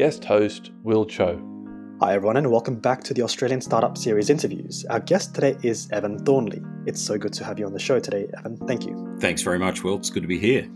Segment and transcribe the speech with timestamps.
[0.00, 1.38] guest host Will Cho.
[2.00, 4.86] Hi, everyone, and welcome back to the Australian Startup Series interviews.
[4.88, 6.62] Our guest today is Evan Thornley.
[6.86, 8.56] It's so good to have you on the show today, Evan.
[8.66, 9.18] Thank you.
[9.20, 9.96] Thanks very much, Will.
[9.96, 10.66] It's good to be here.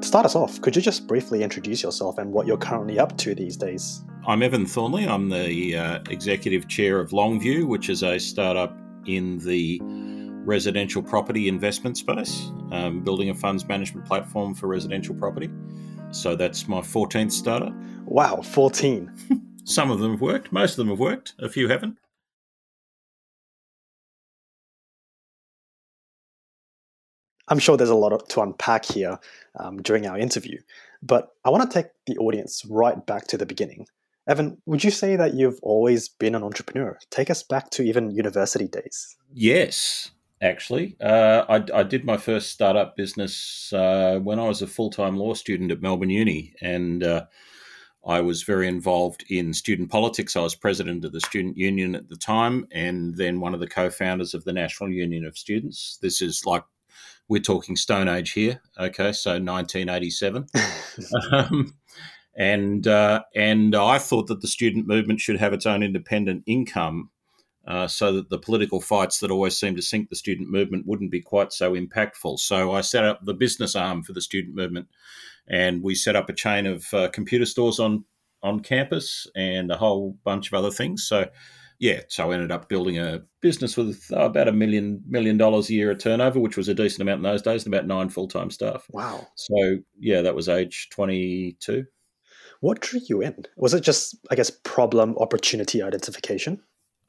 [0.00, 3.16] To start us off, could you just briefly introduce yourself and what you're currently up
[3.18, 4.02] to these days?
[4.26, 5.06] I'm Evan Thornley.
[5.06, 9.78] I'm the uh, executive chair of Longview, which is a startup in the
[10.44, 15.48] residential property investment space, um, building a funds management platform for residential property.
[16.12, 17.72] So that's my 14th starter.
[18.04, 19.10] Wow, 14.
[19.64, 21.96] Some of them have worked, most of them have worked, a few haven't.
[27.48, 29.18] I'm sure there's a lot to unpack here
[29.58, 30.58] um, during our interview,
[31.02, 33.86] but I want to take the audience right back to the beginning.
[34.28, 36.98] Evan, would you say that you've always been an entrepreneur?
[37.10, 39.16] Take us back to even university days.
[39.32, 40.10] Yes,
[40.42, 40.96] actually.
[41.00, 45.16] Uh, I, I, did my first startup business uh, when I was a full time
[45.16, 47.24] law student at Melbourne Uni, and uh,
[48.04, 50.36] I was very involved in student politics.
[50.36, 53.68] I was president of the student union at the time, and then one of the
[53.68, 55.98] co founders of the National Union of Students.
[56.02, 56.64] This is like
[57.28, 59.12] we're talking Stone Age here, okay?
[59.12, 60.46] So 1987.
[61.32, 61.74] um,
[62.34, 67.10] and uh, and I thought that the student movement should have its own independent income,
[67.66, 71.10] uh, so that the political fights that always seem to sink the student movement wouldn't
[71.10, 72.38] be quite so impactful.
[72.38, 74.88] So I set up the business arm for the student movement,
[75.48, 78.04] and we set up a chain of uh, computer stores on
[78.42, 81.04] on campus and a whole bunch of other things.
[81.04, 81.26] So
[81.78, 85.68] yeah, so I ended up building a business with uh, about a million million dollars
[85.68, 88.08] a year of turnover, which was a decent amount in those days, and about nine
[88.08, 88.86] full time staff.
[88.90, 89.26] Wow.
[89.36, 91.84] So yeah, that was age twenty two.
[92.60, 93.44] What drew you in?
[93.56, 96.62] Was it just, I guess, problem opportunity identification?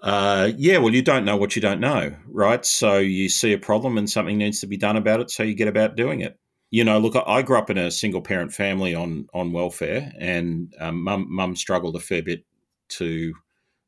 [0.04, 2.66] Uh, yeah, well, you don't know what you don't know, right?
[2.66, 5.56] So you see a problem and something needs to be done about it, so you
[5.56, 6.38] get about doing it.
[6.72, 10.74] You know, look, I grew up in a single parent family on on welfare, and
[10.78, 12.44] um, mum, mum struggled a fair bit
[12.90, 13.34] to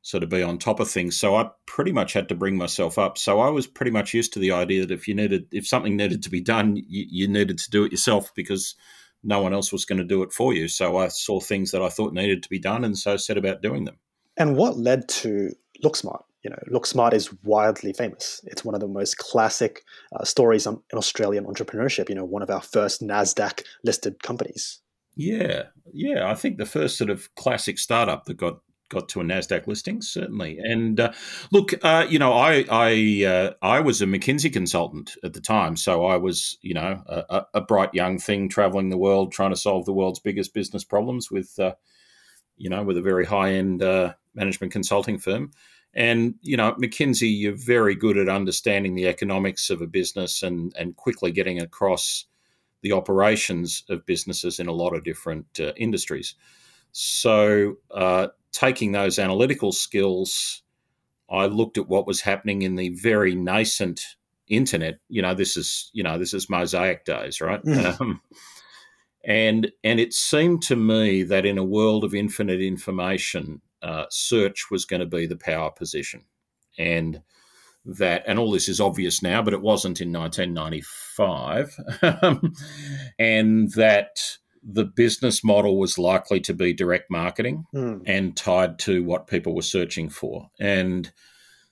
[0.03, 1.20] sort of be on top of things.
[1.20, 3.18] So I pretty much had to bring myself up.
[3.18, 5.97] So I was pretty much used to the idea that if you needed, if something
[5.97, 8.76] needed to be done, you, you needed to do it yourself because
[9.24, 10.70] no one else was going to do it for you.
[10.70, 13.62] So I saw things that I thought needed to be done, and so set about
[13.62, 13.97] doing them.
[14.38, 15.52] And what led to
[15.84, 16.24] LookSmart?
[16.44, 18.41] You know, LookSmart is wildly famous.
[18.46, 19.84] It's one of the most classic
[20.16, 22.09] uh, stories in Australian entrepreneurship.
[22.09, 24.80] You know, one of our first Nasdaq listed companies.
[25.16, 26.30] Yeah, yeah.
[26.30, 28.59] I think the first sort of classic startup that got
[28.90, 30.59] got to a Nasdaq listing, certainly.
[30.59, 31.12] And uh,
[31.52, 35.75] look, uh, you know, I I uh, I was a McKinsey consultant at the time,
[35.75, 39.56] so I was you know a, a, bright young thing traveling the world trying to
[39.56, 41.74] solve the world's biggest business problems with uh,
[42.57, 45.51] you know with a very high end uh, management consulting firm.
[45.93, 50.73] And you know, McKinsey, you're very good at understanding the economics of a business and
[50.77, 52.25] and quickly getting across
[52.81, 56.35] the operations of businesses in a lot of different uh, industries.
[56.91, 57.77] So
[58.55, 60.63] taking those analytical skills,
[61.29, 64.16] I looked at what was happening in the very nascent
[64.47, 64.99] internet.
[65.09, 67.61] You know, this is you know this is mosaic days, right?
[67.63, 67.99] Mm.
[68.01, 68.22] Um,
[69.25, 74.69] and and it seemed to me that in a world of infinite information, uh, search
[74.69, 76.25] was going to be the power position,
[76.78, 77.22] and
[77.85, 81.78] that and all this is obvious now, but it wasn't in 1995,
[83.19, 84.38] and that
[84.68, 88.02] the business model was likely to be direct marketing mm.
[88.06, 90.50] and tied to what people were searching for.
[90.59, 91.12] And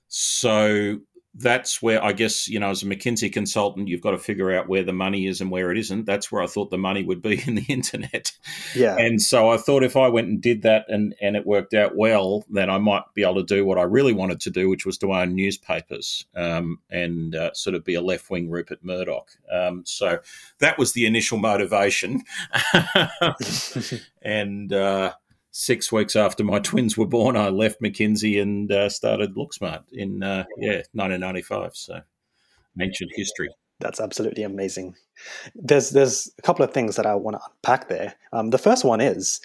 [0.08, 1.00] so
[1.35, 4.67] that's where I guess, you know, as a McKinsey consultant, you've got to figure out
[4.67, 6.05] where the money is and where it isn't.
[6.05, 8.31] That's where I thought the money would be in the internet.
[8.75, 8.95] Yeah.
[8.97, 11.95] And so I thought if I went and did that and, and it worked out
[11.95, 14.85] well, then I might be able to do what I really wanted to do, which
[14.85, 19.31] was to own newspapers um, and uh, sort of be a left wing Rupert Murdoch.
[19.51, 20.19] Um, so
[20.59, 22.21] that was the initial motivation.
[24.21, 25.13] and, uh,
[25.53, 30.21] six weeks after my twins were born, I left McKinsey and uh, started LookSmart in
[30.21, 31.75] uh, yeah 1995.
[31.75, 32.01] So
[32.81, 33.50] ancient history.
[33.79, 34.95] That's absolutely amazing.
[35.55, 38.15] There's there's a couple of things that I want to unpack there.
[38.33, 39.39] Um, the first one is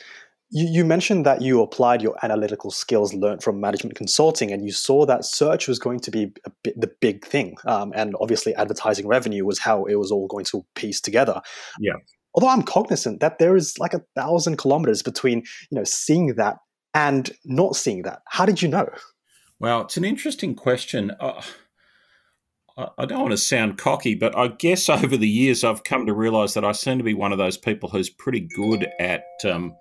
[0.51, 4.73] you, you mentioned that you applied your analytical skills learned from management consulting, and you
[4.73, 6.33] saw that search was going to be
[6.63, 10.45] bit, the big thing, um, and obviously advertising revenue was how it was all going
[10.47, 11.41] to piece together.
[11.81, 11.95] Yeah
[12.35, 15.39] although I'm cognizant that there is like a thousand kilometers between
[15.71, 16.57] you know seeing that
[16.95, 18.21] and not seeing that?
[18.27, 18.89] How did you know?
[19.61, 21.13] Well, it's an interesting question.
[21.21, 21.43] Uh,
[22.97, 26.15] I don't want to sound cocky, but I guess over the years I've come to
[26.15, 29.75] realize that I seem to be one of those people who's pretty good at um,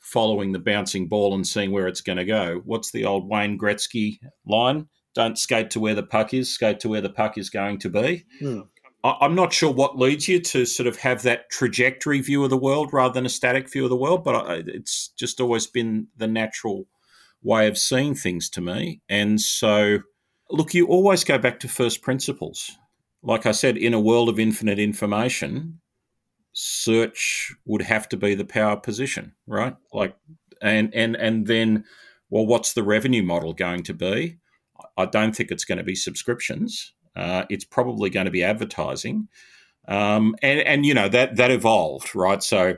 [0.00, 2.60] following the bouncing ball and seeing where it's going to go.
[2.64, 4.88] What's the old Wayne Gretzky line?
[5.14, 7.88] Don't skate to where the puck is, skate to where the puck is going to
[7.88, 8.24] be.
[8.40, 8.60] Hmm.
[9.04, 12.56] I'm not sure what leads you to sort of have that trajectory view of the
[12.56, 16.26] world rather than a static view of the world, but it's just always been the
[16.26, 16.86] natural
[17.42, 19.02] way of seeing things to me.
[19.10, 19.98] And so
[20.54, 22.78] Look, you always go back to first principles.
[23.24, 25.80] Like I said, in a world of infinite information,
[26.52, 29.74] search would have to be the power position, right?
[29.92, 30.14] Like,
[30.62, 31.84] and and and then,
[32.30, 34.38] well, what's the revenue model going to be?
[34.96, 36.93] I don't think it's going to be subscriptions.
[37.16, 39.28] Uh, it's probably going to be advertising,
[39.88, 42.42] um, and and you know that that evolved, right?
[42.42, 42.76] So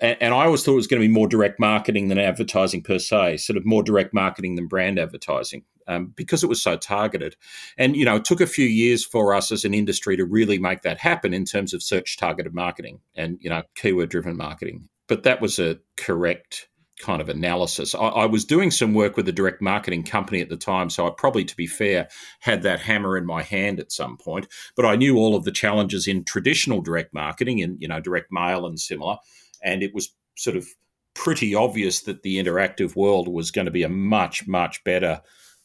[0.00, 2.98] and, I always thought it was going to be more direct marketing than advertising per
[2.98, 7.34] se, sort of more direct marketing than brand advertising um, because it was so targeted.
[7.76, 10.58] And, you know, it took a few years for us as an industry to really
[10.58, 14.88] make that happen in terms of search targeted marketing and, you know, keyword driven marketing.
[15.08, 17.94] But that was a correct kind of analysis.
[17.94, 21.06] I, I, was doing some work with a direct marketing company at the time, so
[21.06, 22.08] I probably, to be fair,
[22.40, 24.48] had that hammer in my hand at some point.
[24.76, 28.30] But I knew all of the challenges in traditional direct marketing, in you know direct
[28.30, 29.16] mail and similar,
[29.62, 30.66] and it was sort of
[31.14, 35.20] pretty obvious that the interactive world was going to be a much much better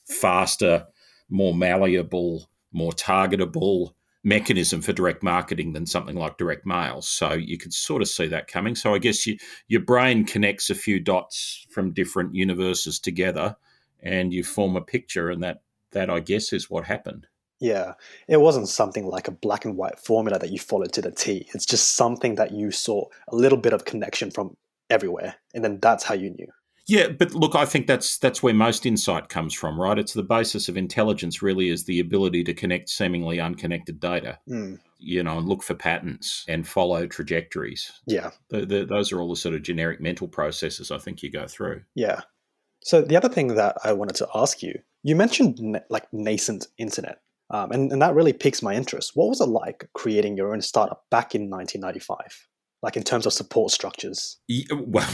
[0.05, 0.85] faster,
[1.29, 3.93] more malleable, more targetable
[4.23, 7.01] mechanism for direct marketing than something like direct mail.
[7.01, 8.75] So you could sort of see that coming.
[8.75, 9.37] So I guess you,
[9.67, 13.55] your brain connects a few dots from different universes together
[14.01, 15.61] and you form a picture and that
[15.91, 17.27] that I guess is what happened.
[17.59, 17.93] Yeah,
[18.27, 21.47] it wasn't something like a black and white formula that you followed to the T.
[21.53, 24.57] It's just something that you saw a little bit of connection from
[24.89, 26.47] everywhere, and then that's how you knew.
[26.85, 29.97] Yeah, but look, I think that's that's where most insight comes from, right?
[29.97, 31.41] It's the basis of intelligence.
[31.41, 34.39] Really, is the ability to connect seemingly unconnected data.
[34.49, 34.79] Mm.
[34.99, 37.91] You know, and look for patterns and follow trajectories.
[38.05, 41.31] Yeah, the, the, those are all the sort of generic mental processes I think you
[41.31, 41.83] go through.
[41.95, 42.21] Yeah.
[42.83, 46.67] So the other thing that I wanted to ask you, you mentioned na- like nascent
[46.77, 47.19] internet,
[47.49, 49.11] um, and, and that really piques my interest.
[49.13, 52.47] What was it like creating your own startup back in 1995?
[52.83, 54.37] Like in terms of support structures?
[54.47, 55.09] Yeah, well,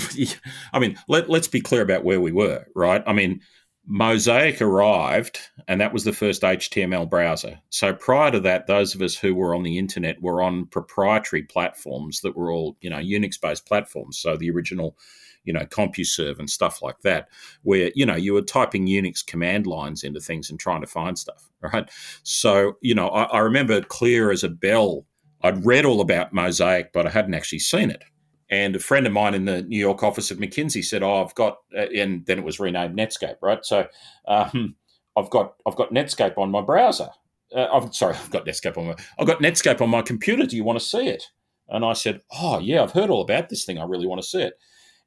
[0.74, 3.02] I mean, let, let's be clear about where we were, right?
[3.08, 3.40] I mean,
[3.86, 7.60] Mosaic arrived, and that was the first HTML browser.
[7.70, 11.44] So prior to that, those of us who were on the internet were on proprietary
[11.44, 14.18] platforms that were all, you know, Unix-based platforms.
[14.18, 14.98] So the original,
[15.44, 17.30] you know, CompuServe and stuff like that,
[17.64, 21.18] where you know you were typing Unix command lines into things and trying to find
[21.18, 21.90] stuff, right?
[22.24, 25.06] So you know, I, I remember clear as a bell
[25.42, 28.04] I'd read all about Mosaic, but I hadn't actually seen it.
[28.50, 31.36] And a friend of mine in the New York office of McKinsey said, "Oh, I've
[31.36, 33.64] got," uh, and then it was renamed Netscape, right?
[33.64, 33.88] So,
[34.28, 34.76] um,
[35.16, 37.10] I've got I've got Netscape on my browser.
[37.56, 40.46] Uh, I'm sorry, I've got Netscape on my I've got Netscape on my computer.
[40.46, 41.24] Do you want to see it?
[41.70, 43.78] And I said, "Oh, yeah, I've heard all about this thing.
[43.78, 44.54] I really want to see it."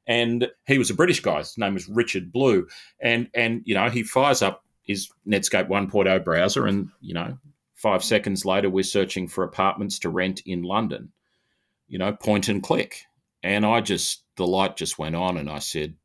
[0.07, 1.39] And he was a British guy.
[1.39, 2.67] His name was Richard Blue,
[3.01, 7.37] and and you know he fires up his Netscape 1.0 browser, and you know
[7.83, 11.11] Five seconds later, we're searching for apartments to rent in London.
[11.89, 13.01] You know, point and click.
[13.43, 15.95] And I just, the light just went on, and I said,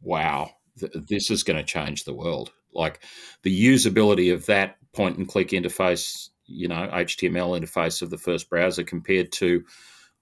[0.00, 0.50] wow,
[0.80, 2.50] th- this is going to change the world.
[2.74, 3.04] Like
[3.44, 8.50] the usability of that point and click interface, you know, HTML interface of the first
[8.50, 9.62] browser compared to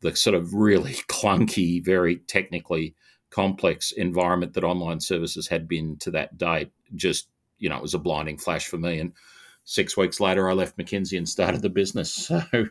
[0.02, 2.94] the sort of really clunky, very technically
[3.30, 7.94] complex environment that online services had been to that date, just, you know, it was
[7.94, 8.98] a blinding flash for me.
[8.98, 9.14] And
[9.64, 12.30] six weeks later, I left McKinsey and started the business.
[12.44, 12.68] So,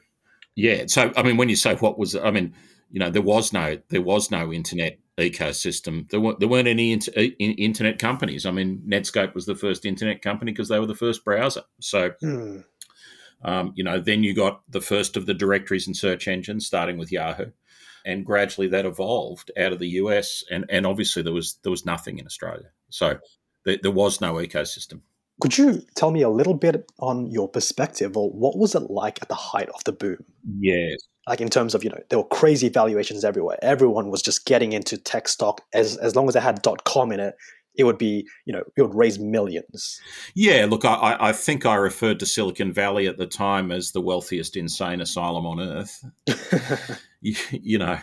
[0.55, 0.83] yeah.
[0.85, 2.53] So, I mean, when you say what was, I mean,
[2.91, 6.07] you know, there was no there was no internet ecosystem.
[6.11, 8.45] There weren't there weren't any inter, internet companies.
[8.45, 11.63] I mean, Netscape was the first internet company because they were the first browser.
[11.79, 12.11] So.
[12.21, 12.59] Hmm.
[13.45, 16.97] Um, you know, then you got the first of the directories and search engines, starting
[16.97, 17.51] with Yahoo,
[18.05, 21.85] and gradually that evolved out of the US, and and obviously there was there was
[21.85, 23.19] nothing in Australia, so
[23.65, 25.01] there, there was no ecosystem.
[25.43, 29.21] Could you tell me a little bit on your perspective, or what was it like
[29.21, 30.23] at the height of the boom?
[30.61, 30.95] Yes.
[31.27, 33.57] Like in terms of, you know, there were crazy valuations everywhere.
[33.61, 35.59] Everyone was just getting into tech stock.
[35.73, 37.35] As as long as it had dot .com in it,
[37.75, 39.99] it would be, you know, it would raise millions.
[40.33, 43.99] Yeah, look, I, I think I referred to Silicon Valley at the time as the
[43.99, 46.05] wealthiest insane asylum on earth.
[47.21, 47.97] you, you, know,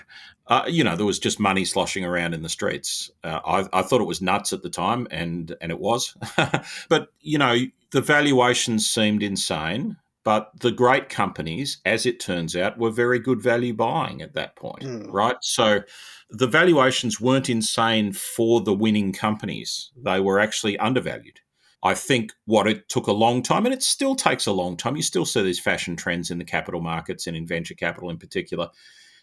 [0.50, 3.08] uh, you know, there was just money sloshing around in the streets.
[3.22, 6.16] Uh, I, I, thought it was nuts at the time, and and it was.
[6.88, 7.56] but you know,
[7.92, 9.96] the valuations seemed insane.
[10.22, 14.54] But the great companies, as it turns out, were very good value buying at that
[14.54, 15.10] point, Mm.
[15.10, 15.36] right?
[15.40, 15.80] So
[16.28, 19.90] the valuations weren't insane for the winning companies.
[19.96, 21.40] They were actually undervalued.
[21.82, 24.94] I think what it took a long time, and it still takes a long time,
[24.94, 28.18] you still see these fashion trends in the capital markets and in venture capital in
[28.18, 28.68] particular.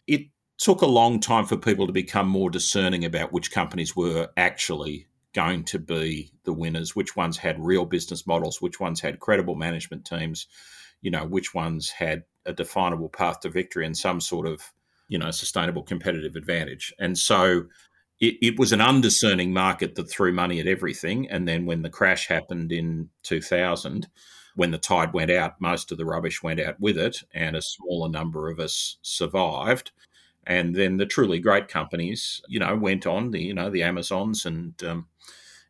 [0.08, 0.22] It
[0.58, 5.08] took a long time for people to become more discerning about which companies were actually
[5.34, 9.56] going to be the winners, which ones had real business models, which ones had credible
[9.56, 10.48] management teams,
[11.02, 14.72] you know, which ones had a definable path to victory and some sort of,
[15.08, 16.94] you know, sustainable competitive advantage.
[16.98, 17.66] And so
[18.20, 21.30] it, it was an undiscerning market that threw money at everything.
[21.30, 24.08] And then when the crash happened in 2000,
[24.56, 27.62] when the tide went out, most of the rubbish went out with it, and a
[27.62, 29.92] smaller number of us survived.
[30.48, 34.46] And then the truly great companies, you know, went on the, you know, the Amazons
[34.46, 35.08] and um,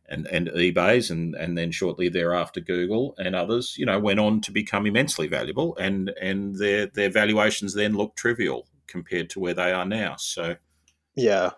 [0.08, 4.40] and and eBay's, and and then shortly thereafter Google and others, you know, went on
[4.42, 9.54] to become immensely valuable, and and their their valuations then looked trivial compared to where
[9.54, 10.14] they are now.
[10.16, 10.56] So
[11.16, 11.50] Yeah.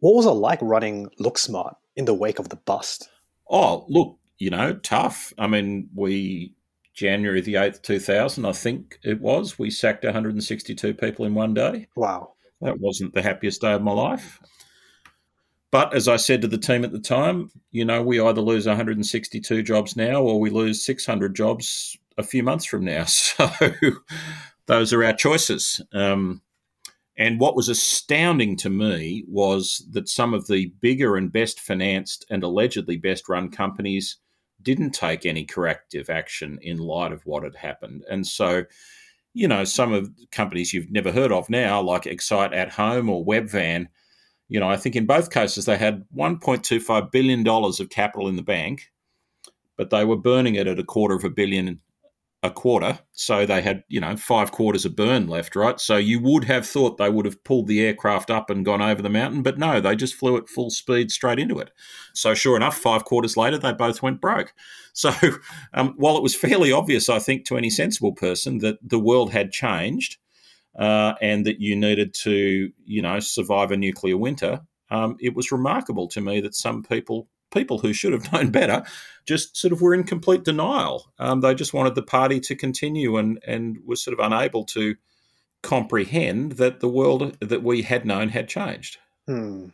[0.00, 3.08] What was it like running LookSmart in the wake of the bust?
[3.48, 5.32] Oh, look, you know, tough.
[5.38, 6.54] I mean, we
[6.94, 9.58] January the eighth, two thousand, I think it was.
[9.58, 11.88] We sacked one hundred and sixty-two people in one day.
[11.96, 12.34] Wow.
[12.60, 14.38] That wasn't the happiest day of my life.
[15.72, 18.66] But as I said to the team at the time, you know, we either lose
[18.66, 23.06] 162 jobs now or we lose 600 jobs a few months from now.
[24.66, 25.80] So those are our choices.
[25.92, 26.42] Um,
[27.16, 32.24] and what was astounding to me was that some of the bigger and best financed
[32.30, 34.18] and allegedly best run companies
[34.62, 38.04] didn't take any corrective action in light of what had happened.
[38.10, 38.64] And so,
[39.34, 43.24] you know, some of companies you've never heard of now, like Excite at Home or
[43.24, 43.88] Webvan,
[44.48, 48.42] you know, I think in both cases they had $1.25 billion of capital in the
[48.42, 48.90] bank,
[49.76, 51.80] but they were burning it at a quarter of a billion
[52.42, 52.98] a quarter.
[53.12, 55.78] So they had, you know, five quarters of burn left, right?
[55.78, 59.00] So you would have thought they would have pulled the aircraft up and gone over
[59.00, 61.70] the mountain, but no, they just flew at full speed straight into it.
[62.14, 64.52] So sure enough, five quarters later, they both went broke.
[64.94, 65.10] So
[65.72, 69.32] um, while it was fairly obvious, I think, to any sensible person that the world
[69.32, 70.18] had changed
[70.78, 75.50] uh, and that you needed to, you know, survive a nuclear winter, um, it was
[75.50, 78.84] remarkable to me that some people people who should have known better
[79.24, 81.12] just sort of were in complete denial.
[81.18, 84.96] Um, they just wanted the party to continue and and were sort of unable to
[85.62, 88.98] comprehend that the world that we had known had changed.
[89.26, 89.68] Hmm.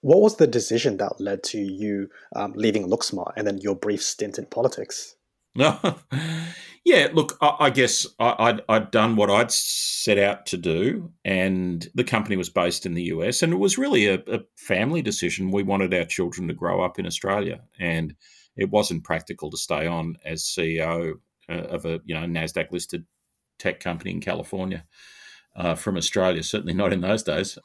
[0.00, 4.02] What was the decision that led to you um, leaving LookSmart and then your brief
[4.02, 5.16] stint in politics?
[6.88, 11.86] yeah, look, I, I guess I, I'd done what I'd set out to do, and
[11.94, 15.50] the company was based in the US, and it was really a, a family decision.
[15.50, 18.14] We wanted our children to grow up in Australia, and
[18.56, 21.16] it wasn't practical to stay on as CEO
[21.50, 23.04] uh, of a you know Nasdaq listed
[23.58, 24.84] tech company in California
[25.56, 26.42] uh, from Australia.
[26.42, 27.58] Certainly not in those days.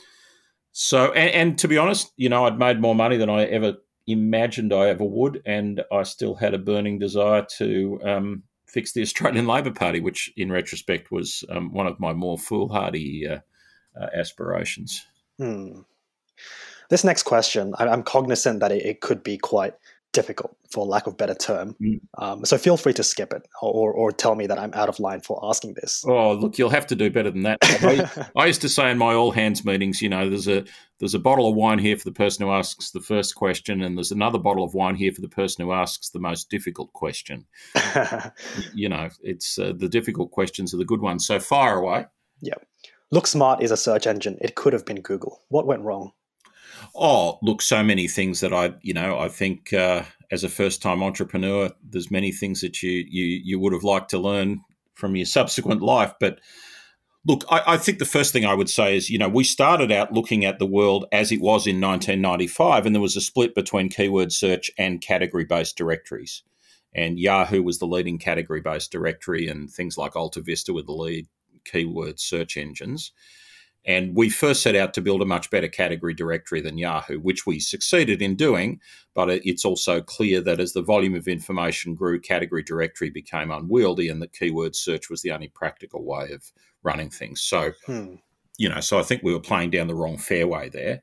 [0.73, 3.75] So, and, and to be honest, you know, I'd made more money than I ever
[4.05, 9.03] imagined I ever would, and I still had a burning desire to um, fix the
[9.03, 13.39] Australian Labor Party, which, in retrospect, was um, one of my more foolhardy uh,
[13.99, 15.05] uh, aspirations.
[15.37, 15.81] Hmm.
[16.89, 19.75] This next question, I'm cognizant that it, it could be quite
[20.13, 21.75] difficult, for lack of better term.
[21.81, 21.99] Mm.
[22.17, 24.99] Um, so feel free to skip it or, or tell me that I'm out of
[24.99, 26.05] line for asking this.
[26.07, 27.57] Oh, look, you'll have to do better than that.
[27.61, 30.63] I, I used to say in my all hands meetings, you know, there's a
[30.99, 33.97] there's a bottle of wine here for the person who asks the first question, and
[33.97, 37.45] there's another bottle of wine here for the person who asks the most difficult question.
[38.73, 41.27] you know, it's uh, the difficult questions are the good ones.
[41.27, 42.05] So fire away.
[43.13, 44.39] Look Smart is a search engine.
[44.41, 45.41] It could have been Google.
[45.49, 46.13] What went wrong?
[46.95, 51.01] Oh, look, so many things that I, you know, I think uh, as a first-time
[51.01, 54.61] entrepreneur, there's many things that you you you would have liked to learn
[54.93, 56.13] from your subsequent life.
[56.19, 56.39] But
[57.25, 59.91] look, I, I think the first thing I would say is, you know, we started
[59.91, 63.55] out looking at the world as it was in 1995, and there was a split
[63.55, 66.43] between keyword search and category-based directories.
[66.95, 71.27] And Yahoo was the leading category-based directory, and things like Alta Vista were the lead
[71.65, 73.11] keyword search engines.
[73.85, 77.45] And we first set out to build a much better category directory than Yahoo, which
[77.45, 78.79] we succeeded in doing.
[79.13, 84.07] But it's also clear that as the volume of information grew, category directory became unwieldy,
[84.07, 87.41] and that keyword search was the only practical way of running things.
[87.41, 88.15] So, Hmm.
[88.57, 91.01] you know, so I think we were playing down the wrong fairway there.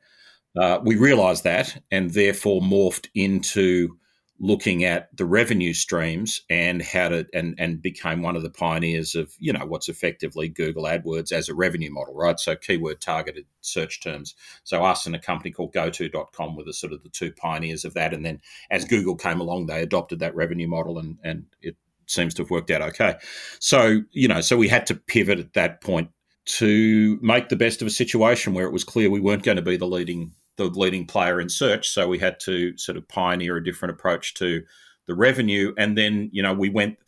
[0.57, 3.97] Uh, we realised that, and therefore morphed into
[4.43, 9.15] looking at the revenue streams and how to and and became one of the pioneers
[9.15, 12.41] of you know what's effectively Google AdWords as a revenue model, right?
[12.41, 14.35] So keyword targeted search terms.
[14.65, 17.95] So us and a company called GoTo.com were the sort of the two pioneers of
[17.95, 21.77] that, and then as Google came along, they adopted that revenue model, and and it
[22.07, 23.17] seems to have worked out okay.
[23.61, 26.11] So, you know, so we had to pivot at that point
[26.47, 29.63] to make the best of a situation where it was clear we weren't going to
[29.63, 30.33] be the leading
[30.69, 31.89] the leading player in search.
[31.89, 34.63] So we had to sort of pioneer a different approach to
[35.07, 35.73] the revenue.
[35.79, 36.99] And then, you know, we went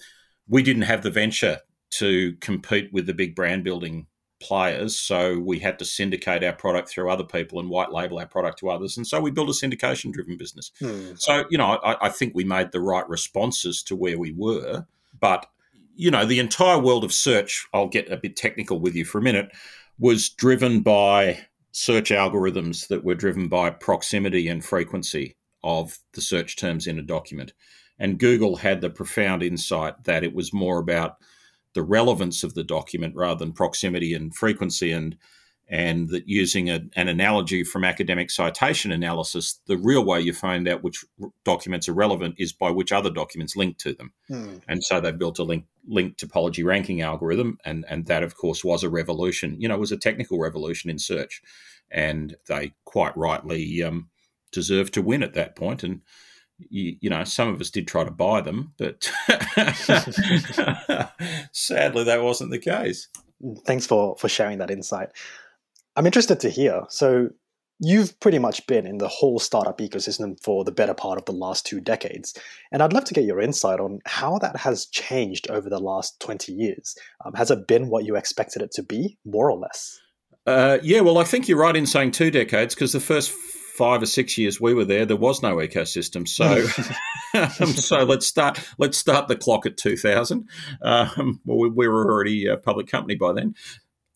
[0.49, 1.59] we didn't have the venture
[1.91, 4.07] to compete with the big brand building
[4.41, 4.99] players.
[4.99, 8.59] So we had to syndicate our product through other people and white label our product
[8.59, 8.97] to others.
[8.97, 10.73] And so we built a syndication driven business.
[10.81, 11.15] Hmm.
[11.15, 14.85] So, you know, I, I, think we made the right responses to where we were.
[15.21, 15.47] But,
[15.95, 19.19] you know, the entire world of search, I'll get a bit technical with you for
[19.19, 19.51] a minute,
[19.99, 26.57] was driven by search algorithms that were driven by proximity and frequency of the search
[26.57, 27.53] terms in a document.
[27.99, 31.17] And Google had the profound insight that it was more about
[31.75, 35.17] the relevance of the document rather than proximity and frequency and
[35.69, 40.69] and that using a, an analogy from academic citation analysis, the real way you find
[40.69, 41.05] out which
[41.45, 44.13] documents are relevant is by which other documents link to them.
[44.29, 44.57] Hmm.
[44.69, 48.65] And so they built a link link topology ranking algorithm, and and that of course
[48.65, 49.61] was a revolution.
[49.61, 51.43] You know, it was a technical revolution in search,
[51.91, 54.11] and they quite rightly um,
[54.53, 55.83] deserved to win at that point.
[55.83, 56.03] And
[56.59, 59.11] you, you, know, some of us did try to buy them, but
[61.53, 63.09] sadly, that wasn't the case.
[63.65, 65.11] Thanks for for sharing that insight.
[65.97, 66.83] I'm interested to hear.
[66.89, 67.31] So,
[67.85, 71.33] you've pretty much been in the whole startup ecosystem for the better part of the
[71.33, 72.35] last two decades,
[72.71, 76.21] and I'd love to get your insight on how that has changed over the last
[76.21, 76.97] 20 years.
[77.25, 79.99] Um, has it been what you expected it to be, more or less?
[80.47, 84.03] Uh, yeah, well, I think you're right in saying two decades because the first five
[84.03, 86.27] or six years we were there, there was no ecosystem.
[86.29, 86.67] So,
[87.65, 88.61] um, so let's start.
[88.79, 90.49] Let's start the clock at 2000.
[90.83, 93.55] Um, well, we, we, were already a public company by then.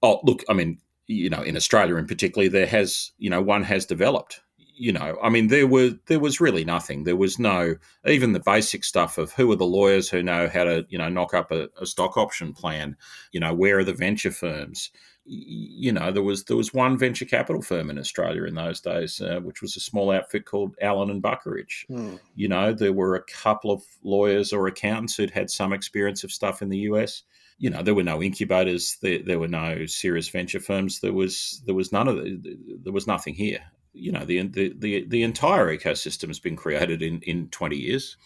[0.02, 3.62] Oh, look, I mean, you know, in Australia in particular, there has, you know, one
[3.64, 4.40] has developed.
[4.78, 7.04] You know, I mean, there were there was really nothing.
[7.04, 10.64] There was no even the basic stuff of who are the lawyers who know how
[10.64, 12.94] to, you know, knock up a, a stock option plan.
[13.32, 14.90] You know, where are the venture firms?
[15.28, 19.20] you know, there was there was one venture capital firm in Australia in those days,
[19.20, 21.84] uh, which was a small outfit called Allen and Buckeridge.
[21.88, 22.16] Hmm.
[22.36, 26.32] You know, there were a couple of lawyers or accountants who'd had some experience of
[26.32, 27.24] stuff in the US.
[27.58, 31.00] You know, there were no incubators, there, there were no serious venture firms.
[31.00, 33.60] There was there was none of the, there was nothing here.
[33.92, 38.16] You know, the the the, the entire ecosystem has been created in in twenty years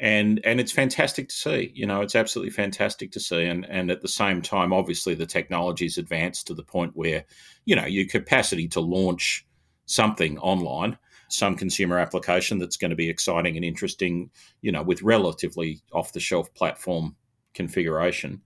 [0.00, 1.72] and and it's fantastic to see.
[1.74, 5.26] You know, it's absolutely fantastic to see, and and at the same time, obviously, the
[5.26, 7.24] technology's advanced to the point where,
[7.64, 9.46] you know, your capacity to launch
[9.86, 15.02] something online, some consumer application that's going to be exciting and interesting, you know, with
[15.02, 17.16] relatively off the shelf platform
[17.54, 18.40] configuration,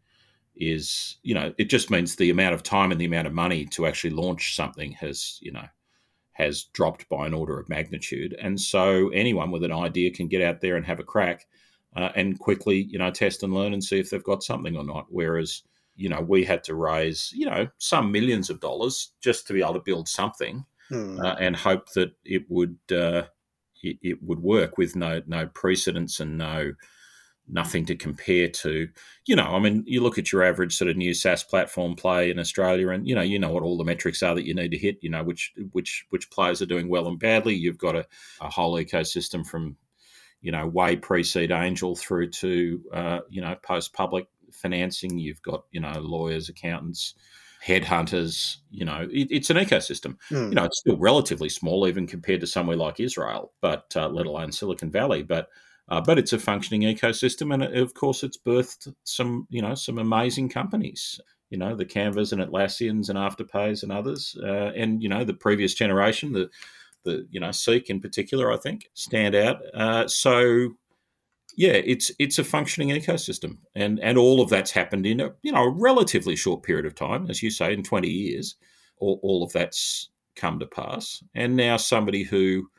[0.54, 3.64] is you know, it just means the amount of time and the amount of money
[3.66, 5.66] to actually launch something has you know
[6.32, 8.34] has dropped by an order of magnitude.
[8.40, 11.46] And so anyone with an idea can get out there and have a crack
[11.94, 14.84] uh, and quickly, you know, test and learn and see if they've got something or
[14.84, 15.06] not.
[15.10, 15.62] Whereas,
[15.94, 19.60] you know, we had to raise, you know, some millions of dollars just to be
[19.60, 21.20] able to build something hmm.
[21.20, 23.24] uh, and hope that it would uh,
[23.82, 26.72] it, it, would work with no no precedence and no
[27.48, 28.88] nothing to compare to.
[29.26, 32.31] You know, I mean, you look at your average sort of new SaaS platform play
[32.31, 34.70] in Australia, and you know, you know what all the metrics are that you need
[34.70, 34.98] to hit.
[35.00, 37.55] You know, which which which players are doing well and badly.
[37.55, 38.07] You've got a,
[38.40, 39.76] a whole ecosystem from
[40.40, 45.18] you know way pre-seed angel through to uh, you know post public financing.
[45.18, 47.14] You've got you know lawyers, accountants.
[47.64, 50.16] Headhunters, you know, it, it's an ecosystem.
[50.33, 50.48] Mm.
[50.48, 54.26] You know, it's still relatively small, even compared to somewhere like Israel, but uh, let
[54.26, 55.22] alone Silicon Valley.
[55.22, 55.46] But
[55.92, 59.98] uh, but it's a functioning ecosystem, and of course, it's birthed some, you know, some
[59.98, 61.20] amazing companies.
[61.50, 65.35] You know, the Canvas and Atlassians and Afterpays and others, uh, and you know, the
[65.35, 66.48] previous generation, the
[67.05, 69.59] the you know Seek in particular, I think stand out.
[69.74, 70.70] Uh, so
[71.59, 75.52] yeah, it's it's a functioning ecosystem, and and all of that's happened in a you
[75.52, 78.57] know a relatively short period of time, as you say, in twenty years.
[78.96, 82.70] All, all of that's come to pass, and now somebody who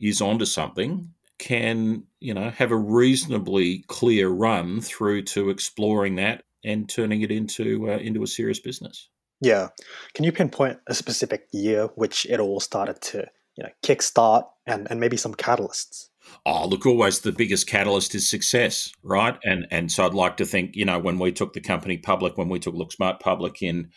[0.00, 6.44] is onto something can you know have a reasonably clear run through to exploring that
[6.64, 9.08] and turning it into uh, into a serious business.
[9.40, 9.68] Yeah,
[10.14, 14.86] can you pinpoint a specific year which it all started to you know kickstart and
[14.90, 16.08] and maybe some catalysts?
[16.44, 19.38] Oh, look, always the biggest catalyst is success, right?
[19.44, 22.36] And and so I'd like to think, you know, when we took the company public,
[22.36, 23.90] when we took LookSmart public in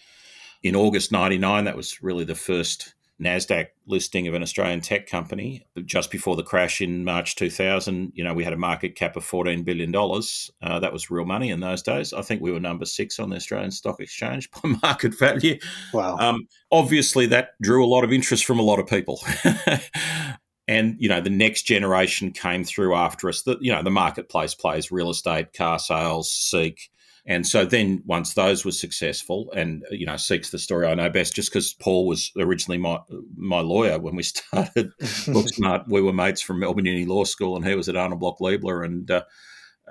[0.62, 5.65] in August '99, that was really the first NASDAQ listing of an Australian tech company.
[5.86, 9.25] Just before the crash in March 2000, you know, we had a market cap of
[9.25, 9.93] $14 billion.
[9.95, 12.13] Uh, that was real money in those days.
[12.13, 15.60] I think we were number six on the Australian Stock Exchange by market value.
[15.93, 16.17] Wow.
[16.17, 19.19] Um, obviously, that drew a lot of interest from a lot of people.
[20.69, 23.41] and you know the next generation came through after us.
[23.41, 26.91] The you know the marketplace plays real estate, car sales, Seek,
[27.30, 31.12] and so then once those were successful, and you know Seek's the story I know
[31.12, 32.98] best, just because Paul was originally my
[33.38, 35.86] my lawyer when we started Looksmart.
[35.88, 38.84] we were mates from Melbourne Uni Law School, and he was at Arnold Block Leibler,
[38.84, 39.24] and uh,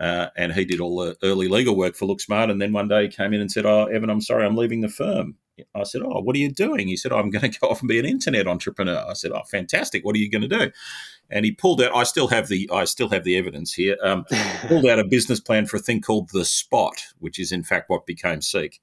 [0.01, 2.51] uh, and he did all the early legal work for Looksmart.
[2.51, 4.81] And then one day he came in and said, "Oh, Evan, I'm sorry, I'm leaving
[4.81, 5.37] the firm."
[5.75, 7.81] I said, "Oh, what are you doing?" He said, oh, "I'm going to go off
[7.81, 10.05] and be an internet entrepreneur." I said, "Oh, fantastic!
[10.05, 10.71] What are you going to do?"
[11.31, 11.95] And he pulled out.
[11.95, 13.97] I still have the I still have the evidence here.
[14.03, 14.25] Um,
[14.67, 17.91] pulled out a business plan for a thing called the Spot, which is in fact
[17.91, 18.81] what became Seek.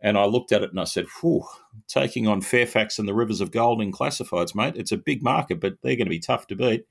[0.00, 1.44] And I looked at it and I said, Whew,
[1.88, 5.60] taking on Fairfax and the Rivers of Gold in classifieds, mate, it's a big market,
[5.60, 6.86] but they're going to be tough to beat.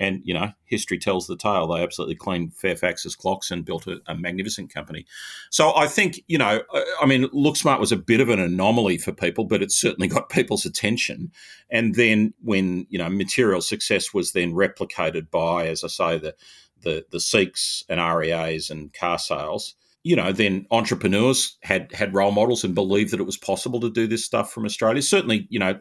[0.00, 1.66] And, you know, history tells the tale.
[1.66, 5.04] They absolutely cleaned Fairfax's clocks and built a, a magnificent company.
[5.50, 6.62] So I think, you know,
[7.02, 10.30] I mean, Looksmart was a bit of an anomaly for people, but it certainly got
[10.30, 11.30] people's attention.
[11.70, 16.34] And then when, you know, material success was then replicated by, as I say, the,
[16.80, 22.32] the, the Seeks and REAs and car sales, you know, then entrepreneurs had had role
[22.32, 25.02] models and believed that it was possible to do this stuff from Australia.
[25.02, 25.78] Certainly, you know,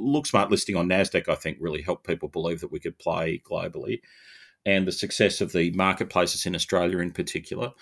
[0.00, 4.00] Looksmart listing on Nasdaq, I think, really helped people believe that we could play globally,
[4.64, 7.72] and the success of the marketplaces in Australia, in particular.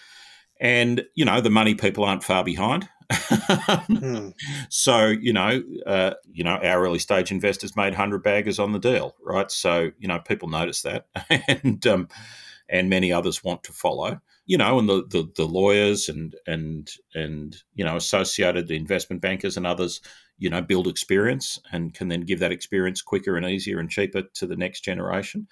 [0.61, 2.89] And you know, the money people aren't far behind.
[3.11, 4.31] hmm.
[4.69, 8.79] So you know, uh, you know, our early stage investors made hundred baggers on the
[8.79, 9.51] deal, right?
[9.51, 11.07] So you know, people notice that,
[11.63, 12.09] and um,
[12.69, 16.91] and many others want to follow you know, and the, the, the lawyers and and
[17.15, 20.01] and you know associated investment bankers and others,
[20.39, 24.23] you know, build experience and can then give that experience quicker and easier and cheaper
[24.23, 25.47] to the next generation.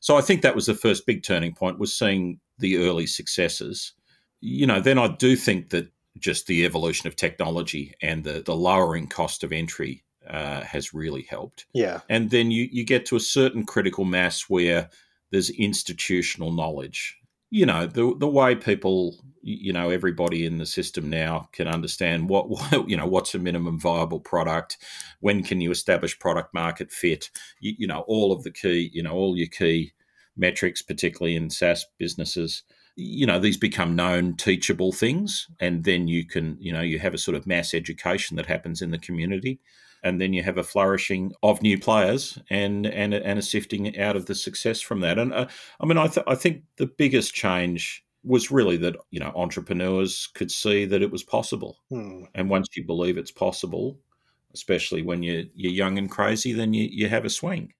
[0.00, 3.92] So I think that was the first big turning point was seeing the early successes.
[4.40, 8.56] You know, then I do think that just the evolution of technology and the the
[8.56, 11.66] lowering cost of entry uh, has really helped.
[11.72, 14.88] Yeah, and then you you get to a certain critical mass where
[15.30, 17.19] there's institutional knowledge
[17.50, 22.28] you know the the way people you know everybody in the system now can understand
[22.30, 22.46] what,
[22.88, 24.76] you know what's a minimum viable product
[25.20, 29.02] when can you establish product market fit you, you, know all of the key you
[29.02, 29.92] know all your key
[30.36, 32.62] metrics particularly in SaaS businesses.
[32.96, 37.14] You know these become known teachable things and then you can you know you have
[37.14, 39.60] a sort of mass education that happens in the community
[40.02, 44.16] and then you have a flourishing of new players and and and a sifting out
[44.16, 45.18] of the success from that.
[45.18, 45.46] And uh,
[45.80, 50.28] I mean, I th- I think the biggest change was really that you know entrepreneurs
[50.34, 52.24] could see that it was possible, hmm.
[52.34, 53.98] and once you believe it's possible,
[54.54, 57.72] especially when you're you're young and crazy, then you you have a swing.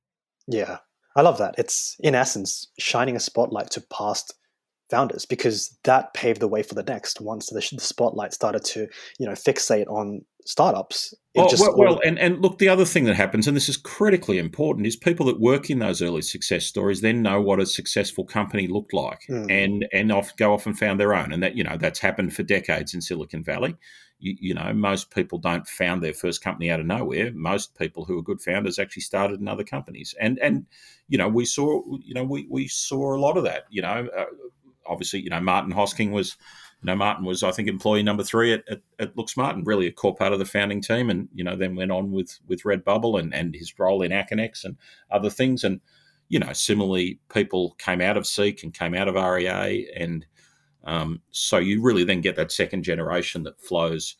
[0.46, 0.78] Yeah,
[1.16, 1.54] I love that.
[1.58, 4.34] It's in essence shining a spotlight to past
[4.90, 8.88] founders because that paved the way for the next once the, the spotlight started to
[9.18, 11.14] you know fixate on startups.
[11.34, 14.38] Well, well, well, and, and look, the other thing that happens, and this is critically
[14.38, 18.24] important, is people that work in those early success stories then know what a successful
[18.24, 19.48] company looked like, mm.
[19.48, 22.34] and and off, go off and found their own, and that you know that's happened
[22.34, 23.76] for decades in Silicon Valley.
[24.18, 27.32] You, you, know, most people don't found their first company out of nowhere.
[27.32, 30.66] Most people who are good founders actually started in other companies, and and
[31.08, 33.66] you know we saw you know we we saw a lot of that.
[33.70, 34.24] You know, uh,
[34.90, 36.36] obviously you know Martin Hosking was
[36.82, 39.86] you know, Martin was, I think, employee number three at, at, at Looksmart and really
[39.86, 41.10] a core part of the founding team.
[41.10, 44.64] And, you know, then went on with, with Redbubble and, and his role in Aconex
[44.64, 44.76] and
[45.10, 45.62] other things.
[45.62, 45.80] And,
[46.28, 49.90] you know, similarly, people came out of Seek and came out of REA.
[49.94, 50.24] And
[50.84, 54.16] um, so you really then get that second generation that flows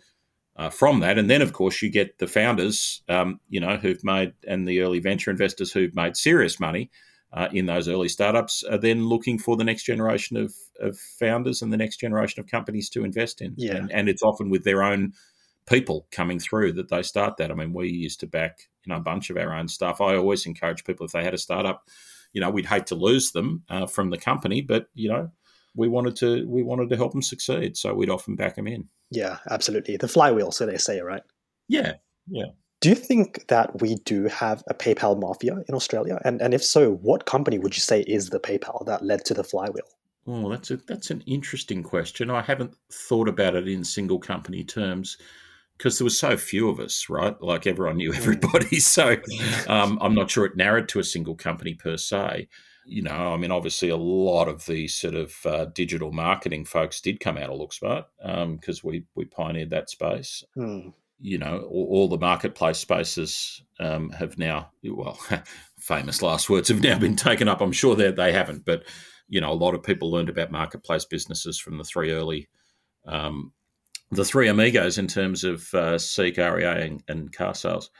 [0.56, 1.16] uh, from that.
[1.16, 4.80] And then, of course, you get the founders, um, you know, who've made, and the
[4.80, 6.90] early venture investors who've made serious money
[7.33, 11.62] uh, in those early startups are then looking for the next generation of, of founders
[11.62, 13.55] and the next generation of companies to invest in.
[13.57, 13.77] Yeah.
[13.77, 15.12] And, and it's often with their own
[15.69, 17.51] people coming through that they start that.
[17.51, 20.01] I mean, we used to back you know a bunch of our own stuff.
[20.01, 21.88] I always encourage people if they had a startup,
[22.33, 25.31] you know, we'd hate to lose them uh, from the company, but you know,
[25.75, 28.88] we wanted to we wanted to help them succeed, so we'd often back them in.
[29.11, 29.97] Yeah, absolutely.
[29.97, 31.23] The flywheel, so they say, right?
[31.69, 31.95] Yeah,
[32.29, 32.47] yeah.
[32.81, 36.19] Do you think that we do have a PayPal mafia in Australia?
[36.25, 39.35] And and if so, what company would you say is the PayPal that led to
[39.35, 39.85] the flywheel?
[40.27, 42.31] Oh, that's a that's an interesting question.
[42.31, 45.19] I haven't thought about it in single company terms
[45.77, 47.40] because there were so few of us, right?
[47.43, 49.16] Like everyone knew everybody, so
[49.69, 52.49] um, I'm not sure it narrowed to a single company per se.
[52.87, 57.03] You know, I mean, obviously, a lot of the sort of uh, digital marketing folks
[57.03, 58.07] did come out of Looksmart
[58.57, 60.43] because um, we we pioneered that space.
[60.55, 60.88] Hmm
[61.20, 65.18] you know, all, all the marketplace spaces um, have now, well,
[65.78, 67.61] famous last words have now been taken up.
[67.61, 68.85] I'm sure that they haven't, but
[69.28, 72.48] you know, a lot of people learned about marketplace businesses from the three early,
[73.06, 73.52] um,
[74.11, 77.90] the three amigos in terms of uh, Seek, REA, and, and car sales.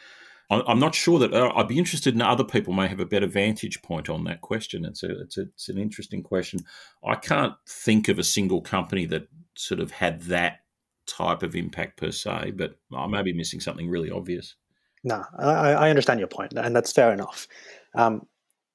[0.53, 3.29] I'm not sure that uh, I'd be interested in other people may have a better
[3.29, 4.85] vantage point on that question.
[4.85, 6.65] It's a, it's a, it's an interesting question.
[7.07, 10.63] I can't think of a single company that sort of had that
[11.11, 14.55] type of impact per se, but I may be missing something really obvious.
[15.03, 17.49] No, I, I understand your point, and that's fair enough.
[17.95, 18.27] Um,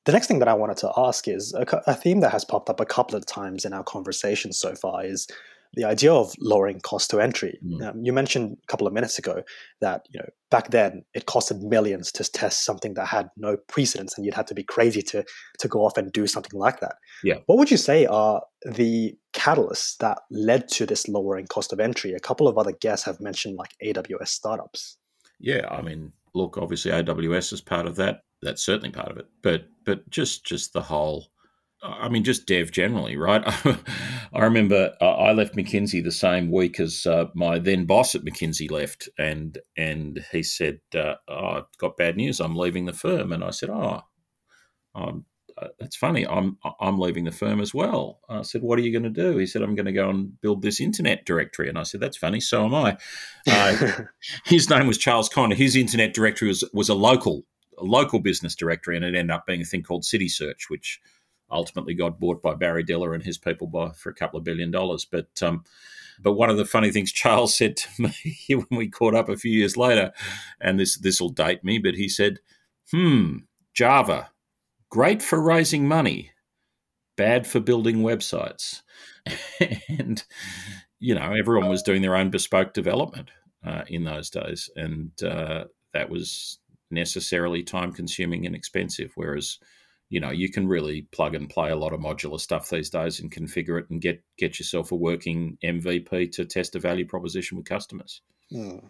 [0.05, 2.69] the next thing that I wanted to ask is a, a, theme that has popped
[2.69, 5.27] up a couple of times in our conversation so far is
[5.75, 7.59] the idea of lowering cost to entry.
[7.63, 7.87] Mm.
[7.87, 9.43] Um, you mentioned a couple of minutes ago
[9.81, 14.17] that you know back then it costed millions to test something that had no precedence,
[14.17, 15.23] and you'd have to be crazy to
[15.59, 16.95] to go off and do something like that.
[17.23, 17.35] Yeah.
[17.45, 22.13] What would you say are the catalysts that led to this lowering cost of entry?
[22.13, 24.97] A couple of other guests have mentioned like AWS startups.
[25.39, 28.21] Yeah, I mean, look, obviously AWS is part of that.
[28.41, 31.27] That's certainly part of it, but but just just the whole
[31.85, 33.43] I mean, just dev generally, right?
[34.33, 38.69] I remember I left McKinsey the same week as uh, my then boss at McKinsey
[38.71, 42.39] left, and and he said, uh, oh, "I've got bad news.
[42.39, 44.01] I'm leaving the firm." And I said, "Oh,
[44.95, 45.25] um,
[45.57, 46.27] uh, that's funny.
[46.27, 49.37] I'm I'm leaving the firm as well." I said, "What are you going to do?"
[49.37, 52.17] He said, "I'm going to go and build this internet directory." And I said, "That's
[52.17, 52.39] funny.
[52.39, 52.97] So am I."
[53.47, 54.03] Uh,
[54.45, 55.55] his name was Charles Connor.
[55.55, 57.45] His internet directory was was a local
[57.77, 60.99] a local business directory, and it ended up being a thing called City Search, which
[61.51, 64.71] ultimately got bought by Barry Diller and his people by for a couple of billion
[64.71, 65.05] dollars.
[65.05, 65.63] But um,
[66.19, 69.37] but one of the funny things Charles said to me when we caught up a
[69.37, 70.11] few years later,
[70.59, 72.39] and this this will date me, but he said,
[72.91, 73.37] "Hmm,
[73.73, 74.31] Java,
[74.89, 76.31] great for raising money,
[77.17, 78.81] bad for building websites,"
[79.89, 80.23] and
[80.99, 83.29] you know everyone was doing their own bespoke development
[83.65, 86.59] uh, in those days, and uh, that was
[86.91, 89.59] necessarily time consuming and expensive, whereas
[90.09, 93.19] you know you can really plug and play a lot of modular stuff these days
[93.19, 97.57] and configure it and get get yourself a working MVP to test a value proposition
[97.57, 98.21] with customers.
[98.51, 98.89] Mm.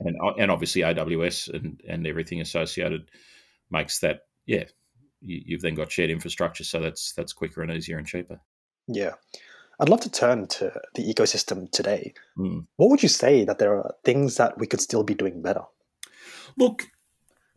[0.00, 3.10] And and obviously AWS and and everything associated
[3.70, 4.64] makes that yeah
[5.20, 8.40] you, have then got shared infrastructure so that's that's quicker and easier and cheaper.
[8.88, 9.12] Yeah.
[9.80, 12.14] I'd love to turn to the ecosystem today.
[12.38, 12.66] Mm.
[12.76, 15.62] What would you say that there are things that we could still be doing better?
[16.56, 16.84] Look,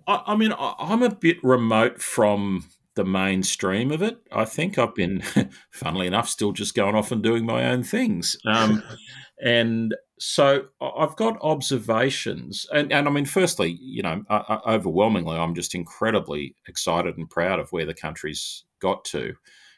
[0.07, 2.65] I, I mean, I, I'm a bit remote from
[2.95, 4.17] the mainstream of it.
[4.31, 5.21] I think I've been,
[5.71, 8.37] funnily enough, still just going off and doing my own things.
[8.45, 8.83] Um,
[9.43, 12.65] and so I've got observations.
[12.73, 14.23] And, and I mean, firstly, you know,
[14.65, 19.35] overwhelmingly, I'm just incredibly excited and proud of where the country's got to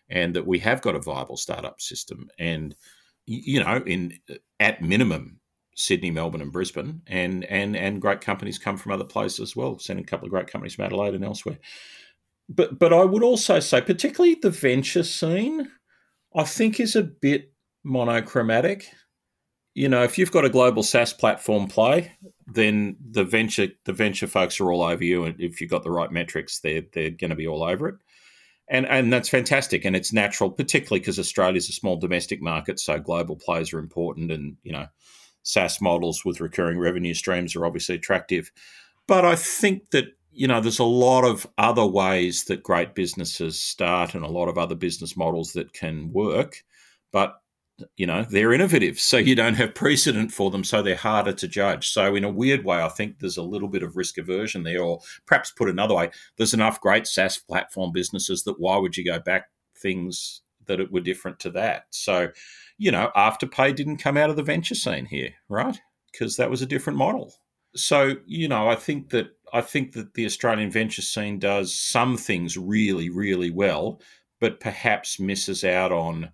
[0.09, 2.29] and that we have got a viable startup system.
[2.37, 2.75] And,
[3.25, 4.19] you know, in
[4.59, 5.39] at minimum,
[5.77, 9.79] Sydney, Melbourne, and Brisbane, and and and great companies come from other places as well.
[9.79, 11.57] Sending a couple of great companies from Adelaide and elsewhere
[12.49, 15.69] but but I would also say, particularly the venture scene,
[16.35, 17.51] I think is a bit
[17.83, 18.89] monochromatic.
[19.73, 22.13] You know, if you've got a global SaaS platform play,
[22.47, 25.91] then the venture the venture folks are all over you, and if you've got the
[25.91, 27.95] right metrics, they're they're going to be all over it,
[28.69, 32.79] and and that's fantastic, and it's natural, particularly because Australia is a small domestic market,
[32.79, 34.87] so global players are important, and you know,
[35.47, 38.51] SaaS models with recurring revenue streams are obviously attractive,
[39.07, 40.05] but I think that
[40.37, 44.47] you know, there's a lot of other ways that great businesses start and a lot
[44.47, 46.63] of other business models that can work,
[47.11, 47.41] but
[47.95, 51.47] you know they're innovative so you don't have precedent for them so they're harder to
[51.47, 51.89] judge.
[51.89, 54.81] So in a weird way i think there's a little bit of risk aversion there
[54.81, 59.05] or perhaps put another way there's enough great saas platform businesses that why would you
[59.05, 61.85] go back things that it were different to that.
[61.91, 62.29] So
[62.77, 65.79] you know afterpay didn't come out of the venture scene here right?
[66.11, 67.33] Because that was a different model.
[67.75, 72.17] So you know i think that I think that the Australian venture scene does some
[72.17, 74.01] things really, really well,
[74.39, 76.31] but perhaps misses out on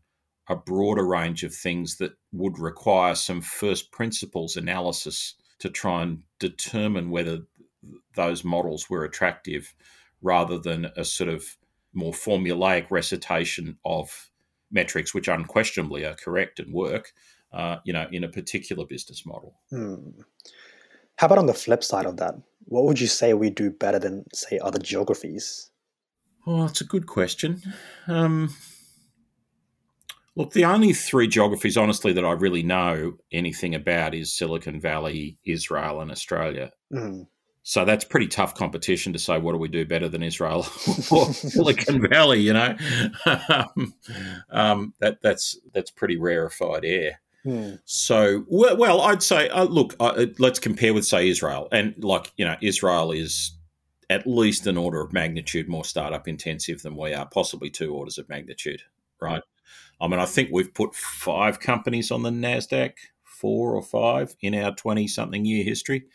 [0.50, 6.24] a broader range of things that would require some first principles analysis to try and
[6.40, 7.40] determine whether
[8.16, 9.74] those models were attractive
[10.22, 11.56] rather than a sort of
[11.94, 14.30] more formulaic recitation of
[14.72, 17.14] metrics which unquestionably are correct and work
[17.54, 19.96] uh, you know in a particular business model hmm.
[21.18, 24.00] how about on the flip side of that what would you say we do better
[24.00, 25.70] than, say, other geographies?
[26.46, 27.62] Oh, that's a good question.
[28.08, 28.54] Um,
[30.36, 35.38] look, the only three geographies, honestly, that I really know anything about is Silicon Valley,
[35.46, 36.72] Israel, and Australia.
[36.92, 37.28] Mm.
[37.64, 40.68] So that's pretty tough competition to say what do we do better than Israel
[41.12, 42.42] or Silicon Valley.
[42.42, 42.76] You know,
[43.26, 43.94] um,
[44.50, 47.22] um, that that's that's pretty rarefied air.
[47.44, 47.76] Hmm.
[47.86, 51.68] So, well, well, I'd say, uh, look, uh, let's compare with, say, Israel.
[51.74, 53.52] And, like, you know, Israel is
[54.10, 58.18] at least an order of magnitude more startup intensive than we are, possibly two orders
[58.18, 58.82] of magnitude,
[59.22, 59.42] right?
[60.00, 64.56] I mean, I think we've put five companies on the NASDAQ, four or five in
[64.56, 66.06] our 20 something year history.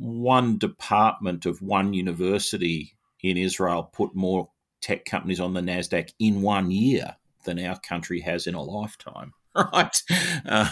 [0.00, 4.48] One department of one university in Israel put more
[4.80, 9.34] tech companies on the NASDAQ in one year than our country has in a lifetime.
[9.52, 10.00] Right,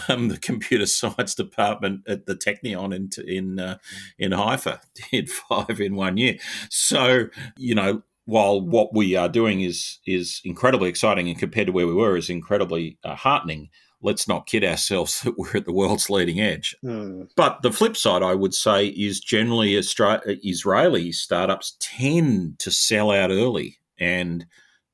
[0.07, 3.77] um, the computer science department at the Technion in in uh,
[4.17, 4.79] in Haifa
[5.11, 6.37] did five in one year.
[6.69, 7.25] So
[7.57, 11.87] you know, while what we are doing is is incredibly exciting and compared to where
[11.87, 13.69] we were is incredibly uh, heartening,
[14.01, 16.75] let's not kid ourselves that we're at the world's leading edge.
[16.83, 17.29] Mm.
[17.35, 23.31] But the flip side, I would say, is generally Israeli startups tend to sell out
[23.31, 24.45] early and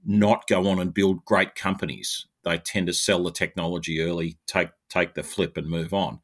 [0.05, 4.69] not go on and build great companies they tend to sell the technology early, take
[4.87, 6.19] take the flip, and move on.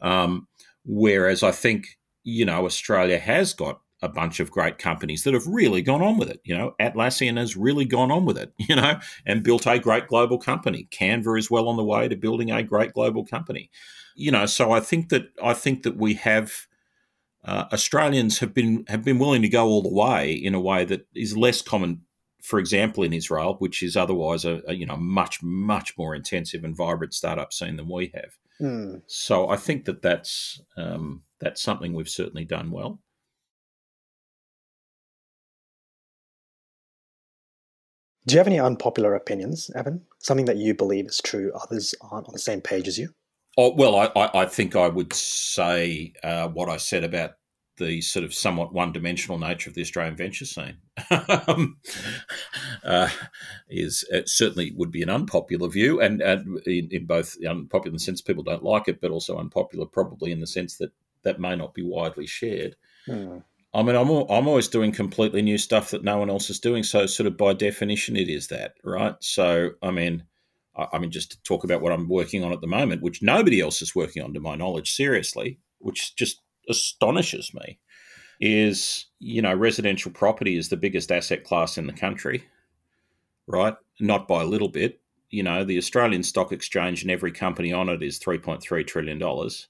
[0.00, 0.48] Um,
[0.84, 5.46] whereas I think you know Australia has got a bunch of great companies that have
[5.46, 6.40] really gone on with it.
[6.44, 8.52] You know, Atlassian has really gone on with it.
[8.68, 10.88] You know, and built a great global company.
[10.90, 13.70] Canva is well on the way to building a great global company.
[14.14, 16.52] You know, so I think that I think that we have.
[17.44, 20.84] Uh, Australians have been have been willing to go all the way in a way
[20.84, 22.02] that is less common
[22.42, 26.64] for example, in Israel, which is otherwise a, a, you know much much more intensive
[26.64, 28.38] and vibrant startup scene than we have.
[28.60, 29.02] Mm.
[29.06, 33.00] So I think that that's um, that's something we've certainly done well.
[38.28, 40.02] Do you have any unpopular opinions, Evan?
[40.18, 43.14] Something that you believe is true, others aren't on the same page as you?
[43.56, 47.36] Oh, well, I, I, think I would say uh, what I said about
[47.78, 50.76] the sort of somewhat one-dimensional nature of the Australian venture scene
[51.46, 51.78] um,
[52.84, 53.08] uh,
[53.70, 57.94] is certainly would be an unpopular view, and, and in, in, both the unpopular in
[57.94, 61.40] the sense people don't like it, but also unpopular probably in the sense that that
[61.40, 62.76] may not be widely shared.
[63.06, 63.38] Hmm.
[63.74, 66.82] I mean, I'm I'm always doing completely new stuff that no one else is doing,
[66.82, 69.14] so sort of by definition, it is that, right?
[69.20, 70.24] So, I mean.
[70.92, 73.60] I mean, just to talk about what I'm working on at the moment, which nobody
[73.60, 77.78] else is working on, to my knowledge, seriously, which just astonishes me
[78.40, 82.44] is you know residential property is the biggest asset class in the country
[83.46, 85.00] right not by a little bit
[85.30, 89.68] you know the australian stock exchange and every company on it is 3.3 trillion dollars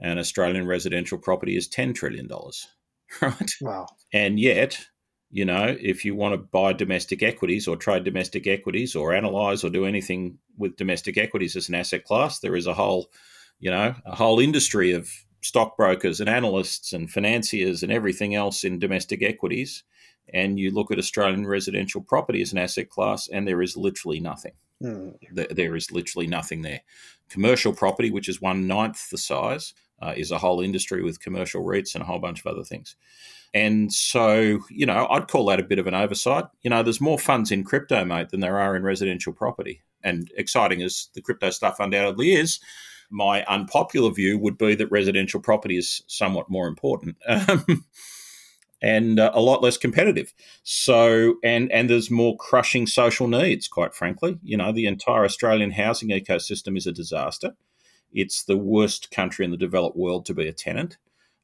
[0.00, 2.68] and australian residential property is 10 trillion dollars
[3.22, 4.86] right wow and yet
[5.30, 9.64] you know if you want to buy domestic equities or trade domestic equities or analyze
[9.64, 13.10] or do anything with domestic equities as an asset class there is a whole
[13.60, 18.78] you know a whole industry of stockbrokers and analysts and financiers and everything else in
[18.78, 19.84] domestic equities,
[20.32, 24.20] and you look at Australian residential property as an asset class, and there is literally
[24.20, 24.52] nothing.
[24.82, 25.14] Mm.
[25.32, 26.82] There is literally nothing there.
[27.28, 31.64] Commercial property, which is one ninth the size, uh, is a whole industry with commercial
[31.64, 32.96] REITs and a whole bunch of other things.
[33.54, 36.44] And so, you know, I'd call that a bit of an oversight.
[36.62, 39.82] You know, there's more funds in crypto, mate, than there are in residential property.
[40.04, 42.60] And exciting as the crypto stuff undoubtedly is,
[43.10, 47.16] my unpopular view would be that residential property is somewhat more important.
[47.28, 47.84] Um,
[48.80, 50.32] and uh, a lot less competitive.
[50.62, 53.66] So, and and there's more crushing social needs.
[53.66, 57.54] Quite frankly, you know, the entire Australian housing ecosystem is a disaster.
[58.12, 60.96] It's the worst country in the developed world to be a tenant.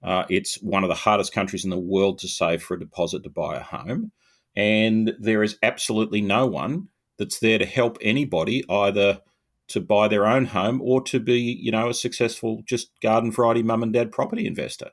[0.03, 3.22] Uh, it's one of the hardest countries in the world to save for a deposit
[3.22, 4.12] to buy a home,
[4.55, 9.20] and there is absolutely no one that's there to help anybody either
[9.68, 13.62] to buy their own home or to be, you know, a successful just garden variety
[13.62, 14.90] mum and dad property investor.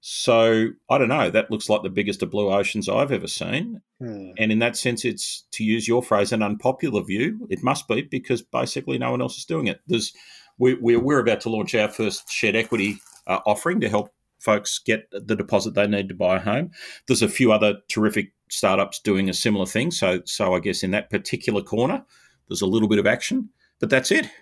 [0.00, 1.30] So I don't know.
[1.30, 3.80] That looks like the biggest of blue oceans I've ever seen.
[3.98, 4.30] Hmm.
[4.38, 7.46] And in that sense, it's to use your phrase, an unpopular view.
[7.50, 9.80] It must be because basically no one else is doing it.
[9.88, 10.12] There's
[10.58, 15.08] we, we're about to launch our first shared equity uh, offering to help folks get
[15.10, 16.70] the deposit they need to buy a home.
[17.06, 19.90] There's a few other terrific startups doing a similar thing.
[19.90, 22.04] So so I guess in that particular corner,
[22.48, 24.30] there's a little bit of action but that's it.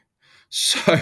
[0.50, 0.96] So,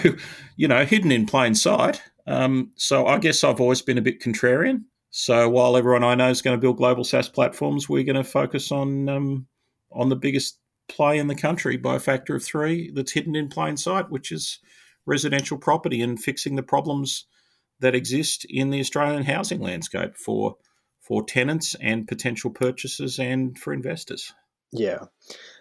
[0.55, 2.01] you know, hidden in plain sight.
[2.25, 4.85] Um, so I guess I've always been a bit contrarian.
[5.11, 8.23] So while everyone I know is going to build global SaaS platforms, we're going to
[8.23, 9.45] focus on um,
[9.91, 13.47] on the biggest play in the country by a factor of three that's hidden in
[13.47, 14.57] plain sight, which is
[15.05, 17.25] residential property and fixing the problems
[17.79, 20.57] that exist in the Australian housing landscape for
[21.01, 24.33] for tenants and potential purchasers and for investors.
[24.71, 25.05] Yeah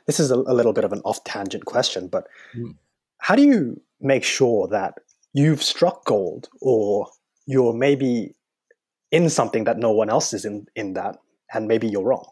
[0.07, 2.27] this is a, a little bit of an off tangent question, but
[2.57, 2.75] mm.
[3.19, 4.95] how do you make sure that
[5.33, 7.09] you've struck gold or
[7.47, 8.35] you're maybe
[9.11, 11.19] in something that no one else is in, in that,
[11.53, 12.27] and maybe you're wrong?